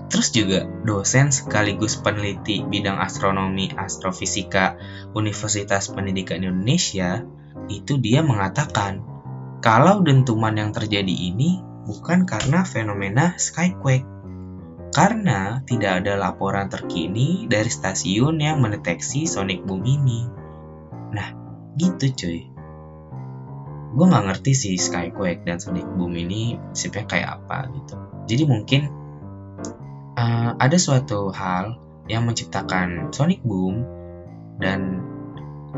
Terus 0.09 0.33
juga 0.33 0.65
dosen 0.83 1.29
sekaligus 1.29 2.01
peneliti 2.01 2.65
bidang 2.65 2.97
astronomi 2.97 3.69
astrofisika 3.71 4.75
Universitas 5.13 5.93
Pendidikan 5.93 6.41
Indonesia 6.41 7.21
itu 7.69 8.01
dia 8.01 8.25
mengatakan 8.25 9.05
kalau 9.61 10.01
dentuman 10.01 10.57
yang 10.57 10.71
terjadi 10.73 11.09
ini 11.09 11.61
bukan 11.85 12.25
karena 12.25 12.65
fenomena 12.65 13.37
skyquake 13.37 14.05
karena 14.93 15.61
tidak 15.67 16.01
ada 16.05 16.15
laporan 16.15 16.71
terkini 16.71 17.45
dari 17.51 17.67
stasiun 17.67 18.39
yang 18.39 18.63
mendeteksi 18.63 19.27
sonic 19.27 19.61
boom 19.67 19.83
ini. 19.83 20.23
Nah, 21.11 21.35
gitu 21.75 22.15
cuy 22.15 22.54
gue 23.95 24.05
nggak 24.05 24.25
ngerti 24.27 24.51
sih 24.51 24.75
Skyquake 24.75 25.47
dan 25.47 25.57
Sonic 25.63 25.87
Boom 25.95 26.11
ini 26.19 26.59
prinsipnya 26.59 27.07
kayak 27.07 27.29
apa 27.39 27.71
gitu. 27.71 27.95
Jadi 28.27 28.43
mungkin 28.43 28.81
uh, 30.19 30.51
ada 30.59 30.75
suatu 30.75 31.31
hal 31.31 31.79
yang 32.11 32.27
menciptakan 32.27 33.15
Sonic 33.15 33.39
Boom 33.47 33.87
dan 34.59 34.99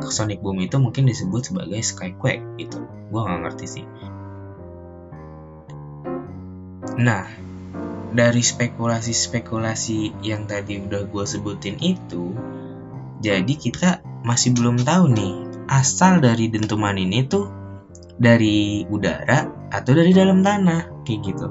Sonic 0.01 0.41
Boom 0.41 0.57
itu 0.65 0.81
mungkin 0.81 1.05
disebut 1.05 1.53
sebagai 1.53 1.77
Skyquake 1.77 2.57
gitu. 2.57 2.81
Gue 3.13 3.21
nggak 3.21 3.39
ngerti 3.45 3.65
sih. 3.69 3.85
Nah 6.97 7.29
dari 8.17 8.41
spekulasi-spekulasi 8.41 10.25
yang 10.25 10.49
tadi 10.49 10.81
udah 10.81 11.05
gue 11.05 11.25
sebutin 11.27 11.77
itu 11.85 12.33
jadi 13.21 13.53
kita 13.53 14.01
masih 14.25 14.57
belum 14.57 14.81
tahu 14.81 15.11
nih 15.11 15.35
asal 15.67 16.23
dari 16.23 16.47
dentuman 16.47 16.95
ini 16.95 17.27
tuh 17.27 17.66
dari 18.17 18.83
udara 18.89 19.69
atau 19.69 19.91
dari 19.93 20.11
dalam 20.11 20.41
tanah 20.41 21.05
kayak 21.05 21.19
gitu. 21.21 21.47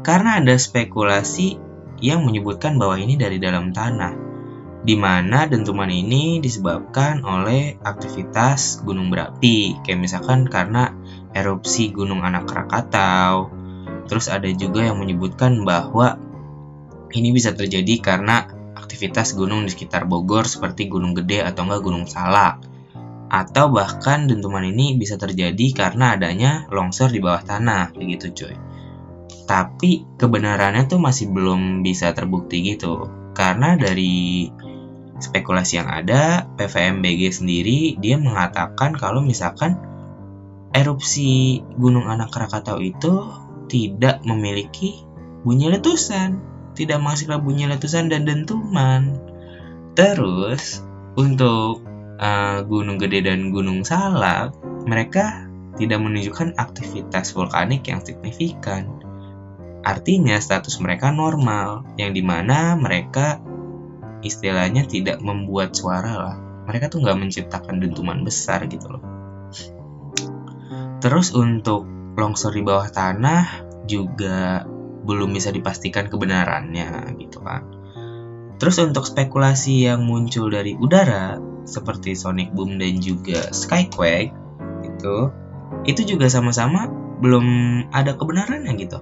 Karena 0.00 0.40
ada 0.40 0.56
spekulasi 0.56 1.60
yang 2.00 2.24
menyebutkan 2.24 2.80
bahwa 2.80 2.96
ini 2.96 3.20
dari 3.20 3.36
dalam 3.36 3.76
tanah, 3.76 4.16
di 4.80 4.96
mana 4.96 5.44
dentuman 5.44 5.92
ini 5.92 6.40
disebabkan 6.40 7.20
oleh 7.20 7.76
aktivitas 7.84 8.80
gunung 8.80 9.12
berapi, 9.12 9.76
kayak 9.84 10.00
misalkan 10.00 10.48
karena 10.48 10.96
erupsi 11.36 11.92
Gunung 11.92 12.24
Anak 12.24 12.48
Krakatau. 12.48 13.52
Terus 14.08 14.26
ada 14.32 14.48
juga 14.50 14.88
yang 14.88 14.98
menyebutkan 14.98 15.62
bahwa 15.62 16.16
ini 17.12 17.30
bisa 17.30 17.52
terjadi 17.52 18.00
karena 18.00 18.48
aktivitas 18.72 19.36
gunung 19.36 19.68
di 19.68 19.70
sekitar 19.70 20.08
Bogor 20.08 20.48
seperti 20.48 20.88
Gunung 20.88 21.12
Gede 21.12 21.44
atau 21.44 21.68
enggak 21.68 21.84
Gunung 21.84 22.08
Salak 22.08 22.69
atau 23.30 23.70
bahkan 23.70 24.26
dentuman 24.26 24.66
ini 24.66 24.98
bisa 24.98 25.14
terjadi 25.14 25.70
karena 25.72 26.18
adanya 26.18 26.66
longsor 26.74 27.14
di 27.14 27.22
bawah 27.22 27.46
tanah 27.46 27.94
begitu 27.94 28.34
cuy 28.34 28.54
tapi 29.46 30.06
kebenarannya 30.18 30.90
tuh 30.90 30.98
masih 30.98 31.30
belum 31.30 31.86
bisa 31.86 32.10
terbukti 32.10 32.74
gitu 32.74 33.06
karena 33.34 33.78
dari 33.78 34.50
spekulasi 35.20 35.78
yang 35.78 35.88
ada, 35.92 36.48
PVMBG 36.56 37.44
sendiri 37.44 38.00
dia 38.00 38.16
mengatakan 38.16 38.96
kalau 38.96 39.20
misalkan 39.20 39.76
erupsi 40.72 41.60
Gunung 41.76 42.08
Anak 42.08 42.32
Krakatau 42.32 42.80
itu 42.80 43.28
tidak 43.70 44.24
memiliki 44.26 45.04
bunyi 45.44 45.70
letusan, 45.70 46.40
tidak 46.74 46.98
menghasilkan 46.98 47.44
bunyi 47.44 47.68
letusan 47.70 48.10
dan 48.10 48.26
dentuman. 48.26 49.14
Terus 49.94 50.82
untuk 51.14 51.84
uh, 52.20 52.62
Gunung 52.68 53.00
Gede 53.00 53.24
dan 53.24 53.50
Gunung 53.50 53.82
Salak, 53.82 54.54
mereka 54.84 55.48
tidak 55.80 55.98
menunjukkan 56.04 56.60
aktivitas 56.60 57.32
vulkanik 57.32 57.88
yang 57.88 58.04
signifikan. 58.04 59.00
Artinya 59.80 60.36
status 60.36 60.76
mereka 60.84 61.08
normal, 61.08 61.88
yang 61.96 62.12
di 62.12 62.20
mana 62.20 62.76
mereka 62.76 63.40
istilahnya 64.20 64.84
tidak 64.84 65.24
membuat 65.24 65.72
suara 65.72 66.12
lah. 66.12 66.36
Mereka 66.68 66.92
tuh 66.92 67.00
nggak 67.00 67.18
menciptakan 67.18 67.80
dentuman 67.80 68.20
besar 68.20 68.68
gitu 68.68 68.86
loh. 68.92 69.02
Terus 71.00 71.32
untuk 71.32 71.88
longsor 72.20 72.52
di 72.52 72.60
bawah 72.60 72.92
tanah 72.92 73.64
juga 73.88 74.68
belum 75.00 75.32
bisa 75.32 75.48
dipastikan 75.48 76.12
kebenarannya 76.12 77.16
gitu 77.16 77.40
kan. 77.40 77.64
Terus 78.60 78.76
untuk 78.84 79.08
spekulasi 79.08 79.88
yang 79.88 80.04
muncul 80.04 80.52
dari 80.52 80.76
udara 80.76 81.40
seperti 81.70 82.18
sonic 82.18 82.50
boom 82.50 82.76
dan 82.82 82.98
juga 82.98 83.46
skyquake 83.54 84.34
itu 84.82 85.16
itu 85.86 86.02
juga 86.04 86.26
sama-sama 86.28 86.90
belum 87.20 87.46
ada 87.92 88.16
kebenarannya 88.16 88.72
gitu. 88.80 88.98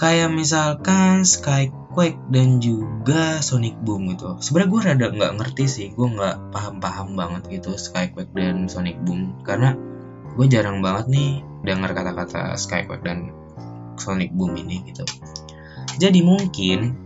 Kayak 0.00 0.32
misalkan 0.32 1.28
Skyquake 1.28 2.16
dan 2.32 2.56
juga 2.64 3.44
Sonic 3.44 3.76
Boom 3.84 4.08
gitu. 4.16 4.40
Sebenarnya 4.40 4.70
gue 4.72 4.80
rada 4.80 5.06
nggak 5.12 5.32
ngerti 5.36 5.64
sih, 5.68 5.86
gue 5.92 6.08
nggak 6.08 6.56
paham-paham 6.56 7.12
banget 7.12 7.60
gitu 7.60 7.76
Skyquake 7.76 8.32
dan 8.32 8.64
Sonic 8.72 8.96
Boom 9.04 9.44
karena 9.44 9.76
gue 10.40 10.46
jarang 10.48 10.80
banget 10.80 11.12
nih 11.12 11.30
dengar 11.68 11.92
kata-kata 11.92 12.56
Skyquake 12.56 13.04
dan 13.04 13.36
Sonic 14.00 14.32
Boom 14.32 14.56
ini 14.56 14.80
gitu. 14.88 15.04
Jadi 16.00 16.24
mungkin 16.24 16.96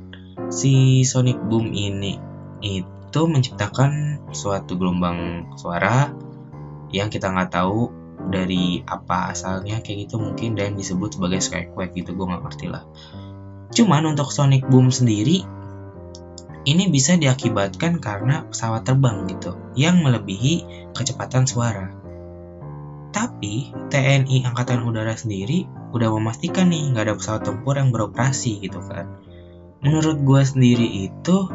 si 0.54 1.02
Sonic 1.02 1.42
Boom 1.50 1.75
ini 1.75 2.14
itu 2.62 2.93
menciptakan 3.30 4.18
suatu 4.35 4.75
gelombang 4.75 5.50
suara 5.54 6.11
yang 6.90 7.06
kita 7.11 7.30
nggak 7.30 7.54
tahu 7.54 7.90
dari 8.30 8.83
apa 8.87 9.35
asalnya 9.35 9.83
kayak 9.83 10.09
gitu 10.09 10.16
mungkin 10.18 10.59
dan 10.59 10.75
disebut 10.78 11.18
sebagai 11.18 11.42
skyquake 11.42 11.94
gitu 11.94 12.14
gue 12.14 12.26
nggak 12.26 12.42
ngerti 12.42 12.66
lah. 12.71 12.83
Cuman 13.75 14.14
untuk 14.14 14.30
sonic 14.30 14.66
boom 14.71 14.90
sendiri 14.90 15.42
ini 16.64 16.85
bisa 16.88 17.18
diakibatkan 17.21 18.00
karena 18.00 18.49
pesawat 18.49 18.88
terbang 18.88 19.28
gitu 19.28 19.59
yang 19.76 20.00
melebihi 20.00 20.88
kecepatan 20.97 21.44
suara. 21.44 21.92
Tapi 23.14 23.71
TNI 23.92 24.49
Angkatan 24.49 24.83
Udara 24.83 25.14
sendiri 25.14 25.68
udah 25.94 26.11
memastikan 26.18 26.73
nih 26.73 26.90
nggak 26.90 27.04
ada 27.06 27.14
pesawat 27.14 27.42
tempur 27.47 27.78
yang 27.78 27.94
beroperasi 27.94 28.64
gitu 28.64 28.80
kan. 28.83 29.06
Menurut 29.85 30.25
gue 30.25 30.42
sendiri 30.42 31.06
itu 31.06 31.47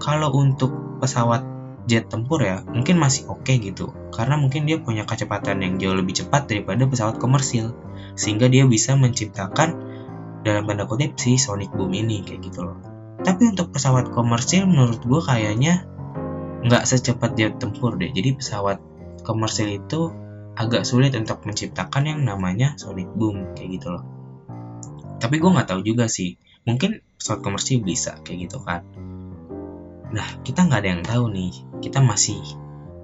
kalau 0.00 0.32
untuk 0.34 0.83
pesawat 1.04 1.44
jet 1.84 2.08
tempur 2.08 2.40
ya 2.40 2.64
mungkin 2.64 2.96
masih 2.96 3.28
oke 3.28 3.44
okay 3.44 3.60
gitu. 3.60 3.92
Karena 4.08 4.40
mungkin 4.40 4.64
dia 4.64 4.80
punya 4.80 5.04
kecepatan 5.04 5.60
yang 5.60 5.76
jauh 5.76 5.92
lebih 5.92 6.16
cepat 6.16 6.48
daripada 6.48 6.88
pesawat 6.88 7.20
komersil. 7.20 7.76
Sehingga 8.16 8.48
dia 8.48 8.64
bisa 8.64 8.96
menciptakan 8.96 9.76
dalam 10.44 10.64
tanda 10.64 10.88
kutip 10.88 11.16
si 11.20 11.36
sonic 11.36 11.72
boom 11.76 11.92
ini 11.92 12.24
kayak 12.24 12.40
gitu 12.48 12.64
loh. 12.64 12.76
Tapi 13.20 13.52
untuk 13.52 13.72
pesawat 13.72 14.12
komersil 14.12 14.64
menurut 14.64 15.04
gue 15.04 15.20
kayaknya 15.20 15.84
nggak 16.64 16.84
secepat 16.88 17.36
jet 17.36 17.60
tempur 17.60 18.00
deh. 18.00 18.08
Jadi 18.08 18.40
pesawat 18.40 18.80
komersil 19.20 19.68
itu 19.68 20.12
agak 20.54 20.86
sulit 20.86 21.12
untuk 21.18 21.42
menciptakan 21.44 22.06
yang 22.06 22.20
namanya 22.24 22.78
sonic 22.80 23.10
boom 23.12 23.52
kayak 23.52 23.80
gitu 23.80 23.88
loh. 23.92 24.04
Tapi 25.20 25.36
gue 25.36 25.50
nggak 25.52 25.68
tahu 25.68 25.80
juga 25.84 26.08
sih. 26.08 26.40
Mungkin 26.64 27.04
pesawat 27.20 27.44
komersil 27.44 27.84
bisa 27.84 28.16
kayak 28.24 28.48
gitu 28.48 28.60
kan 28.64 28.84
Nah, 30.14 30.28
kita 30.46 30.70
nggak 30.70 30.80
ada 30.80 30.90
yang 30.94 31.02
tahu 31.02 31.24
nih. 31.34 31.52
Kita 31.82 31.98
masih 31.98 32.38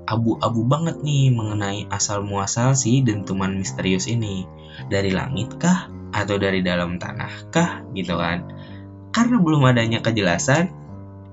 abu-abu 0.06 0.62
banget 0.62 1.02
nih 1.02 1.34
mengenai 1.34 1.90
asal 1.90 2.22
muasal 2.22 2.78
si 2.78 3.02
dentuman 3.02 3.50
misterius 3.50 4.06
ini. 4.06 4.46
Dari 4.86 5.10
langit 5.10 5.58
kah? 5.58 5.90
Atau 6.14 6.38
dari 6.38 6.62
dalam 6.62 7.02
tanah 7.02 7.50
kah? 7.50 7.82
Gitu 7.90 8.14
kan. 8.14 8.46
Karena 9.10 9.42
belum 9.42 9.66
adanya 9.66 9.98
kejelasan, 10.06 10.70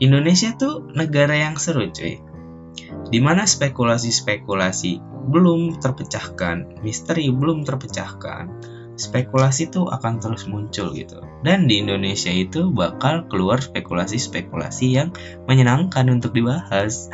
Indonesia 0.01 0.57
tuh 0.57 0.89
negara 0.97 1.37
yang 1.37 1.61
seru 1.61 1.85
cuy. 1.93 2.17
Di 3.13 3.19
mana 3.21 3.45
spekulasi-spekulasi 3.45 5.01
belum 5.29 5.77
terpecahkan, 5.77 6.81
misteri 6.81 7.29
belum 7.29 7.65
terpecahkan, 7.65 8.45
spekulasi 8.97 9.69
tuh 9.69 9.87
akan 9.87 10.17
terus 10.17 10.49
muncul 10.49 10.91
gitu. 10.91 11.21
Dan 11.45 11.69
di 11.69 11.85
Indonesia 11.85 12.33
itu 12.33 12.73
bakal 12.73 13.29
keluar 13.29 13.61
spekulasi-spekulasi 13.61 14.87
yang 14.89 15.13
menyenangkan 15.45 16.09
untuk 16.09 16.33
dibahas. 16.33 17.13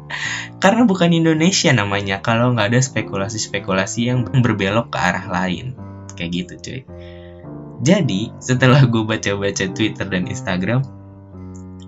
Karena 0.62 0.84
bukan 0.84 1.10
Indonesia 1.10 1.72
namanya 1.72 2.20
kalau 2.20 2.52
nggak 2.54 2.76
ada 2.76 2.80
spekulasi-spekulasi 2.84 4.12
yang 4.12 4.28
berbelok 4.28 4.92
ke 4.92 4.98
arah 5.00 5.26
lain. 5.26 5.74
Kayak 6.14 6.30
gitu 6.30 6.52
cuy. 6.60 6.80
Jadi 7.82 8.30
setelah 8.38 8.86
gue 8.86 9.02
baca-baca 9.02 9.64
Twitter 9.74 10.06
dan 10.06 10.30
Instagram, 10.30 10.86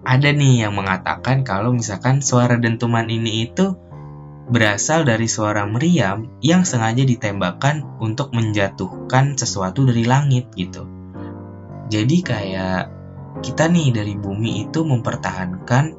ada 0.05 0.29
nih 0.35 0.67
yang 0.67 0.75
mengatakan 0.77 1.47
kalau 1.47 1.73
misalkan 1.73 2.21
suara 2.21 2.61
dentuman 2.61 3.09
ini 3.09 3.49
itu 3.49 3.79
berasal 4.45 5.09
dari 5.09 5.25
suara 5.25 5.65
meriam 5.65 6.29
yang 6.45 6.69
sengaja 6.69 7.01
ditembakkan 7.01 7.81
untuk 7.97 8.37
menjatuhkan 8.37 9.41
sesuatu 9.41 9.89
dari 9.89 10.05
langit 10.05 10.53
gitu. 10.53 10.85
Jadi 11.89 12.17
kayak 12.21 12.83
kita 13.41 13.69
nih 13.69 13.93
dari 13.93 14.15
bumi 14.17 14.69
itu 14.69 14.85
mempertahankan 14.85 15.97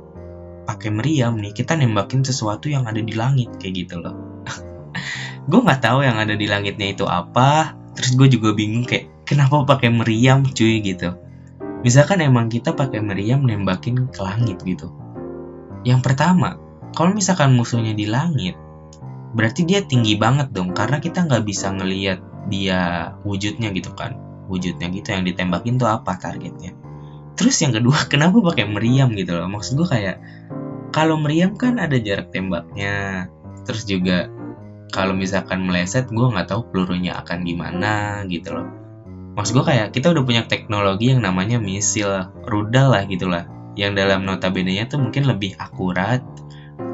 pakai 0.66 0.90
meriam 0.90 1.38
nih 1.38 1.54
kita 1.54 1.78
nembakin 1.78 2.26
sesuatu 2.26 2.70
yang 2.70 2.90
ada 2.90 3.02
di 3.02 3.14
langit 3.14 3.54
kayak 3.58 3.86
gitu 3.86 4.02
loh. 4.02 4.14
gue 5.50 5.60
nggak 5.62 5.82
tahu 5.82 6.06
yang 6.06 6.18
ada 6.22 6.38
di 6.38 6.46
langitnya 6.46 6.94
itu 6.94 7.06
apa. 7.06 7.74
Terus 7.96 8.12
gue 8.20 8.28
juga 8.28 8.54
bingung 8.54 8.86
kayak 8.86 9.26
kenapa 9.26 9.66
pakai 9.66 9.90
meriam 9.90 10.46
cuy 10.46 10.84
gitu. 10.86 11.18
Misalkan 11.82 12.22
emang 12.22 12.50
kita 12.50 12.74
pakai 12.74 13.02
meriam 13.02 13.46
nembakin 13.46 14.10
ke 14.10 14.20
langit 14.22 14.62
gitu. 14.66 14.90
Yang 15.86 16.02
pertama, 16.02 16.58
kalau 16.96 17.12
misalkan 17.12 17.54
musuhnya 17.54 17.92
di 17.92 18.08
langit 18.08 18.56
berarti 19.36 19.68
dia 19.68 19.84
tinggi 19.84 20.16
banget 20.16 20.56
dong 20.56 20.72
karena 20.72 21.04
kita 21.04 21.28
nggak 21.28 21.44
bisa 21.44 21.68
ngelihat 21.76 22.24
dia 22.48 23.12
wujudnya 23.28 23.70
gitu 23.76 23.92
kan. 23.94 24.16
Wujudnya 24.48 24.88
gitu 24.94 25.12
yang 25.12 25.28
ditembakin 25.28 25.76
tuh 25.76 25.92
apa 25.92 26.16
targetnya? 26.16 26.72
Terus 27.36 27.60
yang 27.60 27.76
kedua 27.76 28.06
kenapa 28.12 28.40
pakai 28.40 28.66
meriam 28.66 29.12
gitu 29.14 29.36
loh? 29.36 29.52
Maksud 29.52 29.76
gue 29.76 29.88
kayak 29.92 30.18
kalau 30.96 31.20
meriam 31.20 31.60
kan 31.60 31.76
ada 31.78 32.00
jarak 32.00 32.32
tembaknya 32.32 33.28
terus 33.68 33.84
juga 33.84 34.32
kalau 34.94 35.12
misalkan 35.12 35.68
meleset 35.68 36.08
gue 36.08 36.28
nggak 36.32 36.48
tahu 36.48 36.72
pelurunya 36.72 37.18
akan 37.20 37.44
gimana 37.44 38.24
gitu 38.32 38.56
loh. 38.56 38.68
Maksud 39.36 39.52
gue 39.60 39.66
kayak 39.68 39.92
kita 39.92 40.16
udah 40.16 40.24
punya 40.24 40.48
teknologi 40.48 41.12
yang 41.12 41.20
namanya 41.20 41.60
misil 41.60 42.32
rudal 42.48 42.96
lah 42.96 43.04
gitulah 43.04 43.44
yang 43.76 43.92
dalam 43.92 44.24
notabene 44.24 44.72
nya 44.72 44.88
tuh 44.88 45.04
mungkin 45.04 45.28
lebih 45.28 45.60
akurat 45.60 46.24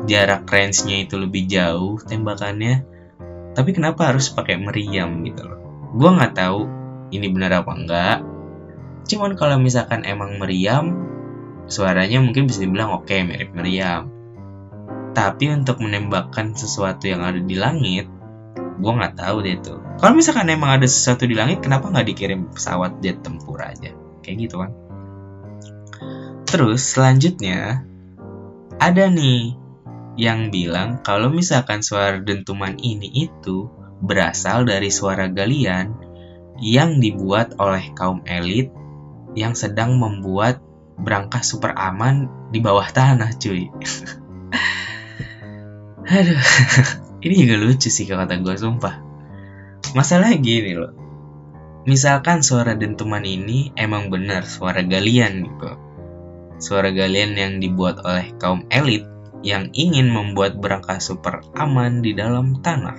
jarak 0.09 0.47
range-nya 0.49 1.05
itu 1.05 1.15
lebih 1.19 1.45
jauh 1.45 2.01
tembakannya 2.01 2.91
tapi 3.51 3.75
kenapa 3.75 4.11
harus 4.11 4.31
pakai 4.31 4.55
meriam 4.55 5.27
gitu 5.27 5.43
loh? 5.43 5.59
Gue 5.95 6.09
nggak 6.15 6.33
tahu 6.39 6.61
ini 7.11 7.27
benar 7.27 7.63
apa 7.63 7.71
enggak. 7.75 8.19
Cuman 9.11 9.35
kalau 9.35 9.59
misalkan 9.59 10.07
emang 10.07 10.39
meriam 10.39 10.95
suaranya 11.67 12.23
mungkin 12.23 12.47
bisa 12.47 12.63
dibilang 12.63 12.95
oke 12.95 13.11
okay, 13.11 13.27
mirip 13.27 13.51
meriam. 13.51 14.07
Tapi 15.11 15.51
untuk 15.51 15.83
menembakkan 15.83 16.55
sesuatu 16.55 17.11
yang 17.11 17.27
ada 17.27 17.43
di 17.43 17.55
langit 17.59 18.07
gue 18.55 18.91
nggak 18.91 19.19
tahu 19.19 19.43
deh 19.43 19.59
tuh. 19.59 19.79
Kalau 19.99 20.15
misalkan 20.15 20.47
emang 20.47 20.79
ada 20.79 20.87
sesuatu 20.87 21.27
di 21.27 21.35
langit 21.35 21.59
kenapa 21.59 21.91
nggak 21.91 22.07
dikirim 22.07 22.49
pesawat 22.55 23.03
jet 23.03 23.19
tempur 23.19 23.59
aja? 23.59 23.91
Kayak 24.23 24.47
gitu 24.47 24.55
kan. 24.63 24.71
Terus 26.47 26.81
selanjutnya 26.87 27.83
ada 28.79 29.03
nih 29.11 29.60
yang 30.19 30.51
bilang 30.51 30.99
kalau 31.03 31.31
misalkan 31.31 31.79
suara 31.79 32.19
dentuman 32.19 32.75
ini 32.79 33.29
itu 33.31 33.71
berasal 34.01 34.67
dari 34.67 34.91
suara 34.91 35.29
galian 35.31 35.95
yang 36.59 36.99
dibuat 36.99 37.55
oleh 37.57 37.93
kaum 37.95 38.21
elit 38.27 38.69
yang 39.37 39.55
sedang 39.55 39.95
membuat 39.97 40.59
berangkas 40.99 41.49
super 41.49 41.71
aman 41.73 42.27
di 42.51 42.59
bawah 42.59 42.85
tanah 42.91 43.31
cuy. 43.39 43.71
Aduh 46.11 46.43
ini 47.25 47.33
juga 47.45 47.55
lucu 47.61 47.87
sih 47.87 48.05
kalau 48.05 48.27
kata 48.27 48.41
gue 48.41 48.55
sumpah. 48.57 48.95
Masalahnya 49.95 50.37
gini 50.41 50.73
loh. 50.75 50.93
Misalkan 51.81 52.45
suara 52.45 52.77
dentuman 52.77 53.25
ini 53.25 53.73
emang 53.73 54.13
benar 54.13 54.45
suara 54.45 54.85
galian 54.85 55.49
gitu. 55.49 55.71
Suara 56.61 56.93
galian 56.93 57.33
yang 57.33 57.53
dibuat 57.57 58.05
oleh 58.05 58.37
kaum 58.37 58.69
elit 58.69 59.10
yang 59.41 59.73
ingin 59.73 60.09
membuat 60.09 60.57
berangkas 60.61 61.09
super 61.09 61.41
aman 61.57 62.05
di 62.05 62.13
dalam 62.13 62.61
tanah. 62.61 62.97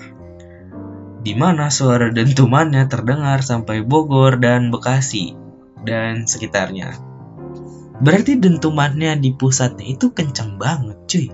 Di 1.23 1.39
mana 1.39 1.71
suara 1.71 2.11
dentumannya 2.11 2.91
terdengar 2.91 3.47
sampai 3.47 3.87
Bogor 3.87 4.43
dan 4.43 4.75
Bekasi 4.75 5.39
dan 5.87 6.27
sekitarnya. 6.27 6.99
Berarti 8.03 8.35
dentumannya 8.35 9.15
di 9.23 9.31
pusatnya 9.31 9.87
itu 9.87 10.11
kenceng 10.11 10.59
banget 10.59 10.99
cuy. 11.07 11.27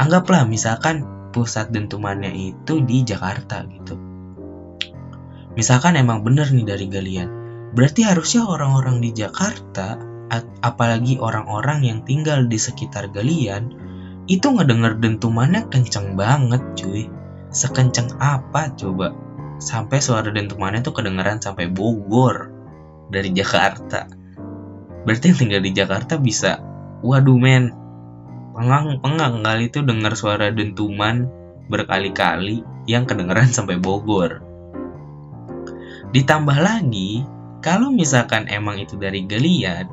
Anggaplah 0.00 0.48
misalkan 0.48 1.04
pusat 1.36 1.68
dentumannya 1.68 2.32
itu 2.32 2.80
di 2.80 3.04
Jakarta 3.04 3.60
gitu. 3.68 4.00
Misalkan 5.52 6.00
emang 6.00 6.24
bener 6.24 6.48
nih 6.48 6.64
dari 6.64 6.86
galian. 6.88 7.28
Berarti 7.76 8.06
harusnya 8.06 8.48
orang-orang 8.48 9.04
di 9.04 9.12
Jakarta, 9.12 10.00
apalagi 10.64 11.20
orang-orang 11.20 11.84
yang 11.84 12.00
tinggal 12.06 12.48
di 12.48 12.56
sekitar 12.56 13.12
galian, 13.12 13.87
itu 14.28 14.46
ngedenger 14.52 15.00
dentumannya 15.00 15.72
kenceng 15.72 16.14
banget 16.14 16.60
cuy. 16.76 17.08
Sekenceng 17.48 18.20
apa 18.20 18.76
coba? 18.76 19.16
Sampai 19.56 20.04
suara 20.04 20.28
dentumannya 20.28 20.84
tuh 20.84 20.92
kedengeran 20.92 21.40
sampai 21.40 21.66
Bogor 21.72 22.52
dari 23.08 23.32
Jakarta. 23.32 24.06
Berarti 25.08 25.32
yang 25.32 25.38
tinggal 25.40 25.62
di 25.64 25.72
Jakarta 25.72 26.20
bisa, 26.20 26.60
waduh 27.00 27.40
men, 27.40 27.72
pengang-pengang 28.52 29.40
kali 29.40 29.72
itu 29.72 29.80
dengar 29.80 30.12
suara 30.12 30.52
dentuman 30.52 31.24
berkali-kali 31.72 32.62
yang 32.84 33.08
kedengeran 33.08 33.48
sampai 33.48 33.80
Bogor. 33.80 34.44
Ditambah 36.12 36.58
lagi, 36.60 37.24
kalau 37.64 37.88
misalkan 37.88 38.44
emang 38.52 38.76
itu 38.76 39.00
dari 39.00 39.24
galian, 39.24 39.88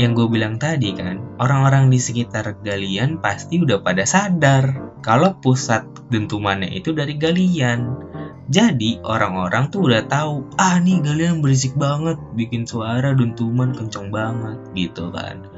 yang 0.00 0.16
gue 0.16 0.24
bilang 0.28 0.56
tadi 0.56 0.96
kan, 0.96 1.36
orang-orang 1.36 1.92
di 1.92 2.00
sekitar 2.00 2.60
galian 2.64 3.20
pasti 3.20 3.60
udah 3.60 3.84
pada 3.84 4.08
sadar 4.08 4.96
kalau 5.04 5.36
pusat 5.36 5.84
dentumannya 6.08 6.72
itu 6.72 6.96
dari 6.96 7.16
galian. 7.20 8.08
Jadi 8.52 9.00
orang-orang 9.04 9.72
tuh 9.72 9.88
udah 9.88 10.04
tahu, 10.08 10.48
ah 10.60 10.76
nih 10.80 11.00
galian 11.00 11.40
berisik 11.40 11.76
banget, 11.76 12.20
bikin 12.36 12.64
suara 12.64 13.12
dentuman 13.16 13.72
kenceng 13.72 14.12
banget 14.12 14.58
gitu 14.76 15.12
kan. 15.12 15.48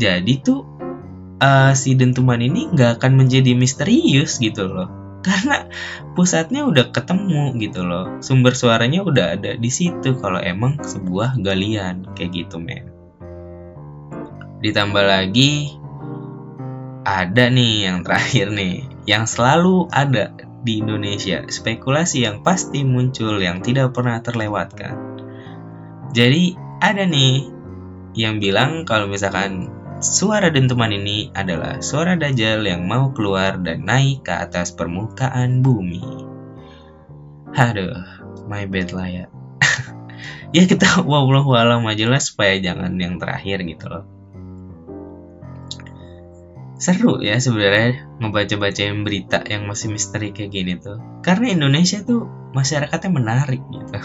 Jadi 0.00 0.32
tuh 0.40 0.64
uh, 1.42 1.72
si 1.74 1.98
dentuman 1.98 2.38
ini 2.38 2.70
nggak 2.70 3.02
akan 3.02 3.18
menjadi 3.18 3.58
misterius 3.58 4.38
gitu 4.38 4.70
loh 4.70 4.88
karena 5.26 5.66
pusatnya 6.14 6.66
udah 6.66 6.90
ketemu 6.94 7.54
gitu 7.58 7.82
loh 7.86 8.22
sumber 8.22 8.54
suaranya 8.54 9.02
udah 9.02 9.38
ada 9.38 9.52
di 9.58 9.70
situ 9.70 10.18
kalau 10.18 10.38
emang 10.38 10.78
sebuah 10.82 11.38
galian 11.42 12.06
kayak 12.14 12.46
gitu 12.46 12.58
men 12.58 12.91
ditambah 14.62 15.04
lagi 15.04 15.76
ada 17.02 17.50
nih 17.50 17.90
yang 17.90 17.98
terakhir 18.06 18.54
nih 18.54 18.86
yang 19.10 19.26
selalu 19.26 19.90
ada 19.90 20.30
di 20.62 20.78
Indonesia 20.78 21.42
spekulasi 21.50 22.22
yang 22.22 22.46
pasti 22.46 22.86
muncul 22.86 23.42
yang 23.42 23.58
tidak 23.60 23.90
pernah 23.92 24.22
terlewatkan 24.22 24.94
jadi 26.14 26.54
ada 26.78 27.02
nih 27.02 27.50
yang 28.14 28.38
bilang 28.38 28.86
kalau 28.86 29.10
misalkan 29.10 29.82
Suara 30.02 30.50
dentuman 30.50 30.90
ini 30.90 31.30
adalah 31.30 31.78
suara 31.78 32.18
Dajjal 32.18 32.66
yang 32.66 32.90
mau 32.90 33.14
keluar 33.14 33.54
dan 33.62 33.86
naik 33.86 34.26
ke 34.26 34.34
atas 34.34 34.74
permukaan 34.74 35.62
bumi. 35.62 36.02
Aduh, 37.54 38.02
my 38.50 38.66
bad 38.66 38.90
lah 38.90 39.06
ya. 39.06 39.24
ya 40.58 40.66
kita 40.66 40.98
wallahu 41.06 41.54
alam 41.54 41.86
aja 41.86 42.10
lah 42.10 42.18
supaya 42.18 42.58
jangan 42.58 42.98
yang 42.98 43.22
terakhir 43.22 43.62
gitu 43.62 43.86
loh. 43.86 44.02
Seru 46.82 47.22
ya 47.22 47.38
sebenarnya 47.38 48.10
ngebaca-bacain 48.18 49.06
berita 49.06 49.38
yang 49.46 49.70
masih 49.70 49.94
misteri 49.94 50.34
kayak 50.34 50.50
gini 50.50 50.74
tuh. 50.82 50.98
Karena 51.22 51.54
Indonesia 51.54 52.02
tuh 52.02 52.26
masyarakatnya 52.58 53.10
menarik 53.14 53.62
gitu. 53.70 53.94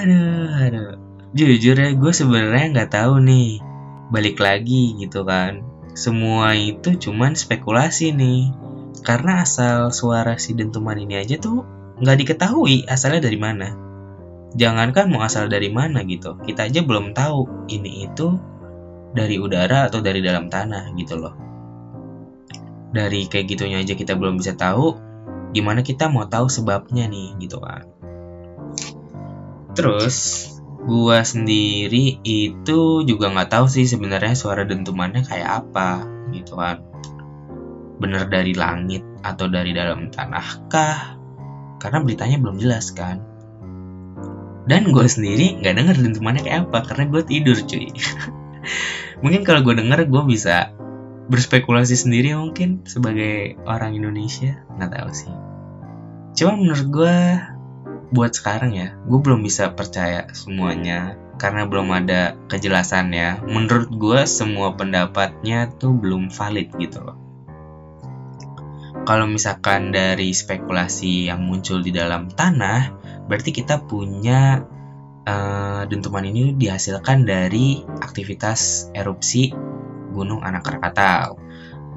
aduh, 0.00 0.48
aduh. 0.56 0.92
Jujur 1.36 1.76
ya 1.76 1.92
gue 1.92 2.12
sebenarnya 2.16 2.72
nggak 2.72 2.92
tahu 2.96 3.20
nih. 3.20 3.60
Balik 4.08 4.40
lagi 4.40 4.96
gitu 4.96 5.28
kan. 5.28 5.60
Semua 5.92 6.56
itu 6.56 6.96
cuman 6.96 7.36
spekulasi 7.36 8.16
nih. 8.16 8.48
Karena 9.04 9.44
asal 9.44 9.92
suara 9.92 10.40
si 10.40 10.56
dentuman 10.56 10.96
ini 10.96 11.20
aja 11.20 11.36
tuh 11.36 11.68
nggak 12.00 12.16
diketahui 12.24 12.88
asalnya 12.88 13.28
dari 13.28 13.36
mana. 13.36 13.76
Jangankan 14.56 15.12
mau 15.12 15.20
asal 15.20 15.52
dari 15.52 15.68
mana 15.68 16.00
gitu. 16.08 16.40
Kita 16.40 16.64
aja 16.64 16.80
belum 16.80 17.12
tahu 17.12 17.68
ini 17.68 18.08
itu 18.08 18.55
dari 19.16 19.40
udara 19.40 19.88
atau 19.88 20.04
dari 20.04 20.20
dalam 20.20 20.52
tanah 20.52 20.92
gitu 20.94 21.16
loh. 21.16 21.34
Dari 22.92 23.24
kayak 23.26 23.56
gitunya 23.56 23.80
aja 23.80 23.96
kita 23.96 24.12
belum 24.14 24.36
bisa 24.36 24.52
tahu 24.52 25.00
gimana 25.56 25.80
kita 25.80 26.12
mau 26.12 26.28
tahu 26.28 26.52
sebabnya 26.52 27.08
nih 27.08 27.40
gitu 27.40 27.56
kan. 27.64 27.88
Terus 29.72 30.48
gua 30.84 31.24
sendiri 31.24 32.20
itu 32.22 33.02
juga 33.08 33.32
nggak 33.32 33.50
tahu 33.50 33.66
sih 33.66 33.88
sebenarnya 33.88 34.36
suara 34.36 34.68
dentumannya 34.68 35.24
kayak 35.24 35.64
apa 35.64 36.04
gitu 36.36 36.60
kan. 36.60 36.84
Bener 37.96 38.28
dari 38.28 38.52
langit 38.52 39.00
atau 39.24 39.48
dari 39.48 39.72
dalam 39.72 40.12
tanah 40.12 40.48
kah? 40.68 41.16
Karena 41.80 42.04
beritanya 42.04 42.36
belum 42.36 42.60
jelas 42.60 42.92
kan. 42.92 43.24
Dan 44.66 44.90
gue 44.90 45.06
sendiri 45.06 45.62
nggak 45.62 45.74
denger 45.78 45.96
dentumannya 46.10 46.42
kayak 46.42 46.60
apa 46.66 46.78
karena 46.90 47.04
gue 47.06 47.22
tidur 47.22 47.54
cuy 47.70 47.86
mungkin 49.20 49.42
kalau 49.44 49.64
gue 49.64 49.78
denger 49.78 50.08
gue 50.08 50.22
bisa 50.28 50.72
berspekulasi 51.26 51.98
sendiri 51.98 52.36
mungkin 52.38 52.86
sebagai 52.86 53.58
orang 53.66 53.96
Indonesia 53.98 54.62
nggak 54.76 54.90
tahu 54.92 55.10
sih 55.12 55.34
cuma 56.36 56.54
menurut 56.54 56.86
gue 56.92 57.16
buat 58.14 58.30
sekarang 58.30 58.74
ya, 58.74 58.94
gue 59.06 59.18
belum 59.18 59.42
bisa 59.42 59.74
percaya 59.74 60.30
semuanya 60.30 61.18
karena 61.36 61.66
belum 61.66 61.90
ada 61.90 62.38
kejelasannya. 62.46 63.46
Menurut 63.50 63.90
gue 63.90 64.20
semua 64.30 64.78
pendapatnya 64.78 65.70
tuh 65.74 65.94
belum 65.96 66.30
valid 66.30 66.70
gitu 66.78 67.02
loh. 67.02 67.18
Kalau 69.06 69.26
misalkan 69.30 69.94
dari 69.94 70.34
spekulasi 70.34 71.30
yang 71.30 71.46
muncul 71.46 71.78
di 71.78 71.94
dalam 71.94 72.26
tanah, 72.26 72.90
berarti 73.30 73.54
kita 73.54 73.86
punya 73.86 74.66
uh, 75.26 75.82
dentuman 75.90 76.24
ini 76.24 76.54
dihasilkan 76.54 77.26
dari 77.26 77.82
aktivitas 78.00 78.90
erupsi 78.94 79.50
Gunung 80.14 80.46
Anak 80.46 80.64
Krakatau. 80.64 81.36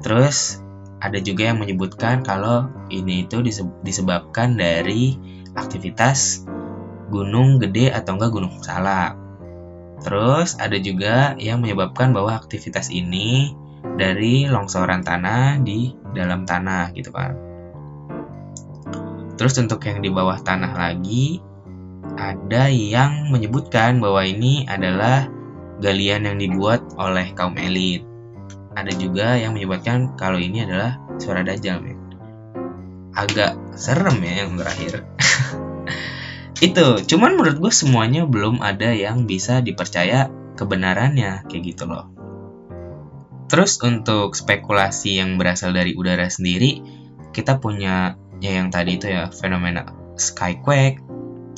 Terus 0.04 0.60
ada 1.00 1.16
juga 1.22 1.48
yang 1.48 1.62
menyebutkan 1.62 2.20
kalau 2.20 2.68
ini 2.92 3.24
itu 3.24 3.40
disebabkan 3.80 4.58
dari 4.58 5.16
aktivitas 5.56 6.44
gunung 7.08 7.56
gede 7.56 7.90
atau 7.90 8.18
enggak 8.18 8.32
gunung 8.34 8.60
salak. 8.60 9.16
Terus 10.00 10.56
ada 10.60 10.76
juga 10.80 11.36
yang 11.36 11.64
menyebabkan 11.64 12.12
bahwa 12.12 12.36
aktivitas 12.36 12.92
ini 12.92 13.52
dari 13.96 14.48
longsoran 14.48 15.04
tanah 15.04 15.60
di 15.60 15.92
dalam 16.12 16.44
tanah 16.44 16.92
gitu 16.96 17.12
kan. 17.12 17.36
Terus 19.36 19.56
untuk 19.56 19.80
yang 19.88 20.04
di 20.04 20.12
bawah 20.12 20.36
tanah 20.40 20.76
lagi 20.76 21.40
ada 22.16 22.68
yang 22.68 23.32
menyebutkan 23.32 24.00
bahwa 24.00 24.24
ini 24.24 24.68
adalah 24.68 25.28
galian 25.80 26.28
yang 26.28 26.36
dibuat 26.36 26.84
oleh 27.00 27.32
kaum 27.32 27.56
elit. 27.56 28.04
Ada 28.76 28.92
juga 28.94 29.36
yang 29.40 29.56
menyebutkan 29.56 30.14
kalau 30.14 30.38
ini 30.38 30.64
adalah 30.64 31.00
suara 31.18 31.42
dajjal, 31.42 31.82
men. 31.82 31.98
Agak 33.16 33.58
serem 33.74 34.22
ya 34.22 34.46
yang 34.46 34.54
terakhir. 34.56 35.02
itu 36.60 36.86
cuman 37.08 37.40
menurut 37.40 37.56
gue 37.56 37.72
semuanya 37.72 38.28
belum 38.28 38.60
ada 38.60 38.92
yang 38.92 39.24
bisa 39.24 39.64
dipercaya 39.64 40.28
kebenarannya 40.60 41.48
kayak 41.48 41.62
gitu 41.72 41.88
loh 41.88 42.12
terus 43.48 43.80
untuk 43.80 44.36
spekulasi 44.36 45.18
yang 45.24 45.40
berasal 45.40 45.72
dari 45.72 45.96
udara 45.96 46.28
sendiri 46.28 46.84
kita 47.32 47.56
punya 47.58 48.20
ya 48.44 48.60
yang 48.60 48.68
tadi 48.68 49.00
itu 49.00 49.08
ya 49.08 49.32
fenomena 49.32 49.88
skyquake 50.20 51.00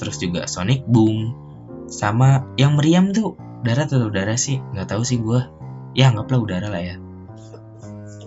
terus 0.02 0.18
juga 0.18 0.50
sonic 0.50 0.82
boom 0.90 1.30
sama 1.86 2.50
yang 2.58 2.74
meriam 2.74 3.14
tuh 3.14 3.38
darat 3.62 3.86
atau 3.86 4.10
udara 4.10 4.34
sih 4.34 4.58
nggak 4.74 4.90
tahu 4.90 5.06
sih 5.06 5.22
gue 5.22 5.46
ya 5.94 6.10
anggaplah 6.10 6.42
udara 6.42 6.66
lah 6.66 6.82
ya 6.82 6.96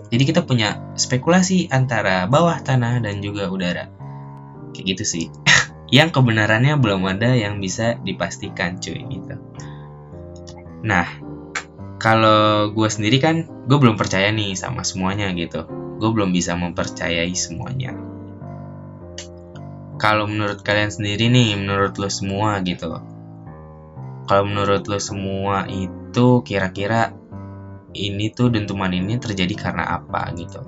jadi 0.08 0.22
kita 0.24 0.40
punya 0.48 0.80
spekulasi 0.96 1.68
antara 1.68 2.24
bawah 2.24 2.56
tanah 2.64 3.04
dan 3.04 3.20
juga 3.20 3.52
udara 3.52 3.92
kayak 4.72 4.96
gitu 4.96 5.04
sih 5.04 5.24
yang 5.94 6.10
kebenarannya 6.10 6.74
belum 6.80 7.06
ada 7.06 7.34
yang 7.34 7.62
bisa 7.62 7.98
dipastikan 8.02 8.82
cuy 8.82 9.06
gitu. 9.06 9.34
Nah, 10.82 11.06
kalau 12.02 12.70
gue 12.74 12.88
sendiri 12.90 13.22
kan 13.22 13.46
gue 13.66 13.78
belum 13.78 13.94
percaya 13.94 14.30
nih 14.34 14.58
sama 14.58 14.82
semuanya 14.82 15.30
gitu. 15.34 15.66
Gue 15.96 16.10
belum 16.12 16.34
bisa 16.34 16.58
mempercayai 16.58 17.32
semuanya. 17.32 17.94
Kalau 19.96 20.28
menurut 20.28 20.60
kalian 20.60 20.92
sendiri 20.92 21.32
nih, 21.32 21.56
menurut 21.56 21.96
lo 21.96 22.12
semua 22.12 22.60
gitu. 22.60 23.00
Kalau 24.28 24.44
menurut 24.44 24.84
lo 24.84 25.00
semua 25.00 25.64
itu 25.70 26.44
kira-kira 26.44 27.16
ini 27.96 28.28
tuh 28.28 28.52
dentuman 28.52 28.92
ini 28.92 29.16
terjadi 29.16 29.56
karena 29.56 29.96
apa 29.96 30.28
gitu? 30.36 30.60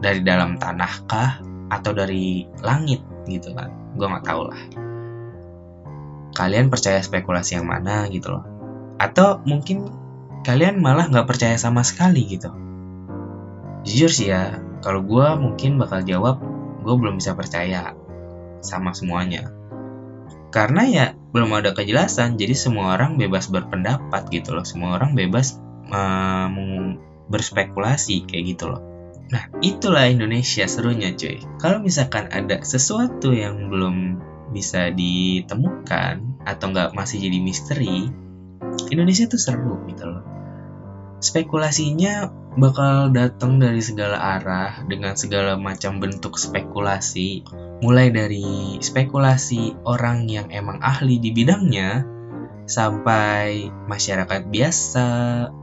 Dari 0.00 0.24
dalam 0.24 0.56
tanah 0.56 0.92
kah? 1.04 1.32
Atau 1.68 1.92
dari 1.92 2.48
langit 2.64 3.04
gitu 3.28 3.52
kan? 3.52 3.68
Gue 4.00 4.08
nggak 4.08 4.24
tahu 4.24 4.42
lah. 4.48 4.62
Kalian 6.32 6.72
percaya 6.72 7.04
spekulasi 7.04 7.60
yang 7.60 7.68
mana 7.68 8.08
gitu 8.08 8.32
loh. 8.32 8.44
Atau 8.96 9.44
mungkin 9.44 9.92
kalian 10.46 10.80
malah 10.80 11.12
nggak 11.12 11.28
percaya 11.28 11.60
sama 11.60 11.84
sekali 11.84 12.24
gitu? 12.24 12.48
Jujur 13.84 14.08
sih 14.08 14.32
ya 14.32 14.56
kalau 14.80 15.04
gue 15.04 15.26
mungkin 15.36 15.76
bakal 15.76 16.06
jawab 16.06 16.40
gue 16.86 16.94
belum 16.94 17.20
bisa 17.20 17.34
percaya 17.34 17.97
sama 18.60 18.94
semuanya. 18.94 19.50
Karena 20.48 20.82
ya 20.88 21.06
belum 21.12 21.52
ada 21.60 21.76
kejelasan 21.76 22.40
jadi 22.40 22.56
semua 22.56 22.96
orang 22.96 23.20
bebas 23.20 23.52
berpendapat 23.52 24.32
gitu 24.32 24.56
loh. 24.56 24.64
Semua 24.64 24.96
orang 24.96 25.12
bebas 25.12 25.60
uh, 25.92 26.48
berspekulasi 27.28 28.24
kayak 28.24 28.44
gitu 28.56 28.64
loh. 28.72 28.80
Nah 29.28 29.52
itulah 29.60 30.08
Indonesia 30.08 30.64
serunya 30.64 31.12
cuy. 31.12 31.44
Kalau 31.60 31.84
misalkan 31.84 32.32
ada 32.32 32.64
sesuatu 32.64 33.36
yang 33.36 33.68
belum 33.68 33.96
bisa 34.48 34.88
ditemukan 34.88 36.40
atau 36.48 36.66
nggak 36.72 36.96
masih 36.96 37.20
jadi 37.20 37.36
misteri 37.36 38.08
Indonesia 38.88 39.28
tuh 39.28 39.36
seru 39.36 39.84
gitu 39.84 40.08
loh 40.08 40.37
spekulasinya 41.18 42.30
bakal 42.58 43.14
datang 43.14 43.62
dari 43.62 43.78
segala 43.78 44.18
arah 44.38 44.82
dengan 44.86 45.14
segala 45.14 45.54
macam 45.54 46.02
bentuk 46.02 46.38
spekulasi 46.38 47.46
mulai 47.78 48.10
dari 48.10 48.78
spekulasi 48.82 49.78
orang 49.86 50.26
yang 50.26 50.50
emang 50.50 50.82
ahli 50.82 51.22
di 51.22 51.30
bidangnya 51.30 52.02
sampai 52.68 53.72
masyarakat 53.88 54.52
biasa, 54.52 55.08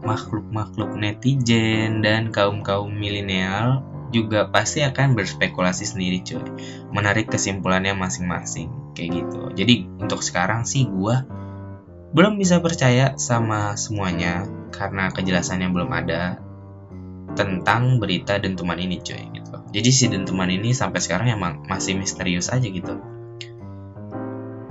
makhluk-makhluk 0.01 0.97
netizen 0.97 2.01
dan 2.01 2.33
kaum-kaum 2.33 2.89
milenial 2.89 3.85
juga 4.09 4.49
pasti 4.49 4.81
akan 4.81 5.13
berspekulasi 5.13 5.85
sendiri 5.85 6.25
cuy. 6.25 6.41
Menarik 6.89 7.29
kesimpulannya 7.29 7.93
masing-masing 7.93 8.95
kayak 8.97 9.21
gitu. 9.21 9.53
Jadi 9.53 9.85
untuk 10.01 10.25
sekarang 10.25 10.65
sih 10.65 10.89
gua 10.89 11.27
belum 12.15 12.39
bisa 12.39 12.63
percaya 12.63 13.19
sama 13.19 13.75
semuanya 13.75 14.47
karena 14.75 15.09
kejelasannya 15.09 15.71
belum 15.71 15.91
ada 15.91 16.39
tentang 17.35 17.99
berita 17.99 18.39
dentuman 18.39 18.79
ini 18.79 18.99
cuy 19.03 19.23
gitu. 19.35 19.55
Jadi 19.75 19.89
si 19.91 20.05
dentuman 20.07 20.47
ini 20.47 20.71
sampai 20.71 21.03
sekarang 21.03 21.27
emang 21.31 21.67
masih 21.67 21.99
misterius 21.99 22.47
aja 22.47 22.63
gitu. 22.63 22.95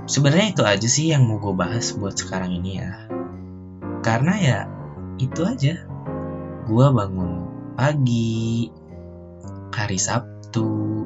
Sebenarnya 0.05 0.53
itu 0.53 0.63
aja 0.65 0.87
sih 0.89 1.13
yang 1.13 1.25
mau 1.25 1.41
gue 1.41 1.53
bahas 1.53 1.93
buat 1.97 2.13
sekarang 2.13 2.53
ini 2.53 2.81
ya. 2.81 3.09
Karena 4.01 4.33
ya 4.37 4.59
itu 5.17 5.41
aja. 5.45 5.85
Gue 6.65 6.87
bangun 6.89 7.45
pagi 7.77 8.69
hari 9.75 9.99
Sabtu 9.99 11.05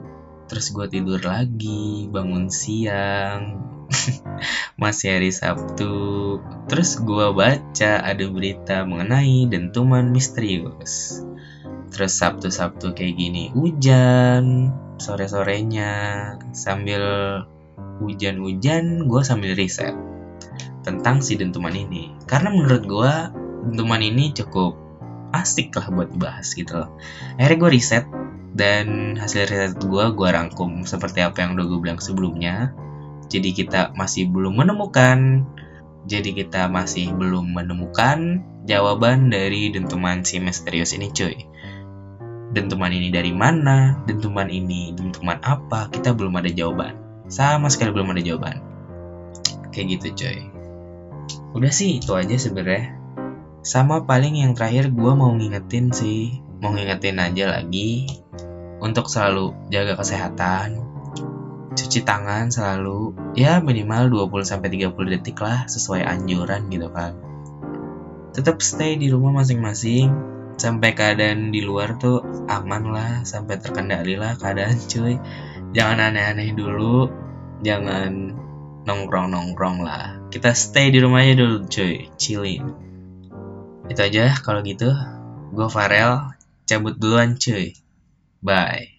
terus 0.49 0.73
gue 0.73 0.85
tidur 0.89 1.21
lagi 1.21 2.09
bangun 2.09 2.49
siang 2.49 3.61
masih 4.81 5.17
hari 5.17 5.31
Sabtu. 5.33 5.93
Terus 6.69 7.01
gue 7.01 7.27
baca 7.33 7.91
ada 8.01 8.25
berita 8.29 8.85
mengenai 8.85 9.49
dentuman 9.49 10.09
misterius. 10.09 11.23
Terus 11.89 12.13
Sabtu-Sabtu 12.21 12.93
kayak 12.93 13.15
gini 13.17 13.49
hujan 13.53 14.73
sore-sorenya. 15.01 15.91
Sambil 16.53 17.03
hujan-hujan 17.99 19.09
gue 19.09 19.21
sambil 19.25 19.57
riset 19.57 19.95
tentang 20.85 21.19
si 21.19 21.35
dentuman 21.35 21.73
ini. 21.73 22.13
Karena 22.29 22.53
menurut 22.53 22.83
gue 22.85 23.13
dentuman 23.69 23.99
ini 23.99 24.31
cukup 24.31 24.77
asik 25.29 25.75
lah 25.77 25.89
buat 25.93 26.09
dibahas 26.09 26.57
gitu 26.57 26.79
loh. 26.79 26.89
Akhirnya 27.37 27.57
gue 27.57 27.71
riset 27.73 28.05
dan 28.53 29.17
hasil 29.19 29.45
riset 29.45 29.77
gue 29.77 30.05
gue 30.13 30.29
rangkum 30.29 30.81
seperti 30.87 31.21
apa 31.21 31.45
yang 31.45 31.53
udah 31.53 31.65
gue 31.69 31.79
bilang 31.81 32.01
sebelumnya 32.01 32.73
jadi 33.29 33.49
kita 33.53 33.81
masih 33.93 34.27
belum 34.27 34.57
menemukan 34.59 35.47
jadi 36.09 36.33
kita 36.33 36.67
masih 36.67 37.13
belum 37.13 37.53
menemukan 37.53 38.43
jawaban 38.65 39.29
dari 39.29 39.69
dentuman 39.69 40.25
si 40.25 40.41
misterius 40.41 40.97
ini 40.97 41.13
cuy 41.13 41.49
dentuman 42.49 42.89
ini 42.89 43.13
dari 43.13 43.29
mana, 43.29 44.01
dentuman 44.09 44.49
ini 44.49 44.93
dentuman 44.97 45.37
apa, 45.45 45.89
kita 45.93 46.17
belum 46.17 46.41
ada 46.41 46.49
jawaban. 46.49 46.97
Sama 47.29 47.69
sekali 47.69 47.93
belum 47.93 48.09
ada 48.09 48.21
jawaban. 48.25 48.57
Kayak 49.69 50.01
gitu 50.01 50.07
coy. 50.25 50.37
Udah 51.53 51.69
sih 51.73 52.01
itu 52.01 52.11
aja 52.17 52.35
sebenarnya. 52.37 52.97
Sama 53.61 54.09
paling 54.09 54.41
yang 54.41 54.57
terakhir 54.57 54.89
gue 54.89 55.11
mau 55.13 55.29
ngingetin 55.29 55.93
sih, 55.93 56.41
mau 56.57 56.73
ngingetin 56.73 57.21
aja 57.21 57.59
lagi 57.59 58.09
untuk 58.81 59.11
selalu 59.11 59.53
jaga 59.69 59.99
kesehatan, 59.99 60.88
cuci 61.89 62.05
tangan 62.05 62.53
selalu 62.53 63.17
ya 63.33 63.57
minimal 63.65 64.29
20 64.29 64.45
sampai 64.45 64.69
30 64.69 64.93
detik 65.09 65.41
lah 65.41 65.65
sesuai 65.65 66.05
anjuran 66.05 66.69
gitu 66.69 66.85
kan. 66.93 67.17
Tetap 68.29 68.61
stay 68.61 68.93
di 68.93 69.09
rumah 69.09 69.41
masing-masing, 69.41 70.13
sampai 70.53 70.93
keadaan 70.93 71.49
di 71.49 71.65
luar 71.65 71.97
tuh 71.97 72.21
aman 72.45 72.93
lah 72.93 73.11
sampai 73.25 73.57
terkendali 73.57 74.21
lah 74.21 74.37
keadaan 74.37 74.77
cuy. 74.93 75.17
Jangan 75.73 76.13
aneh-aneh 76.13 76.53
dulu 76.53 77.09
jangan 77.65 78.37
nongkrong-nongkrong 78.85 79.81
lah. 79.81 80.21
Kita 80.29 80.53
stay 80.53 80.93
di 80.93 81.01
rumah 81.01 81.25
aja 81.25 81.41
dulu 81.41 81.65
cuy. 81.65 82.05
Chillin. 82.21 82.69
Itu 83.89 84.01
aja 84.05 84.37
kalau 84.45 84.61
gitu. 84.61 84.93
Gue 85.57 85.65
Farel 85.73 86.37
cabut 86.69 86.93
duluan 87.01 87.33
cuy. 87.33 87.73
Bye 88.45 88.98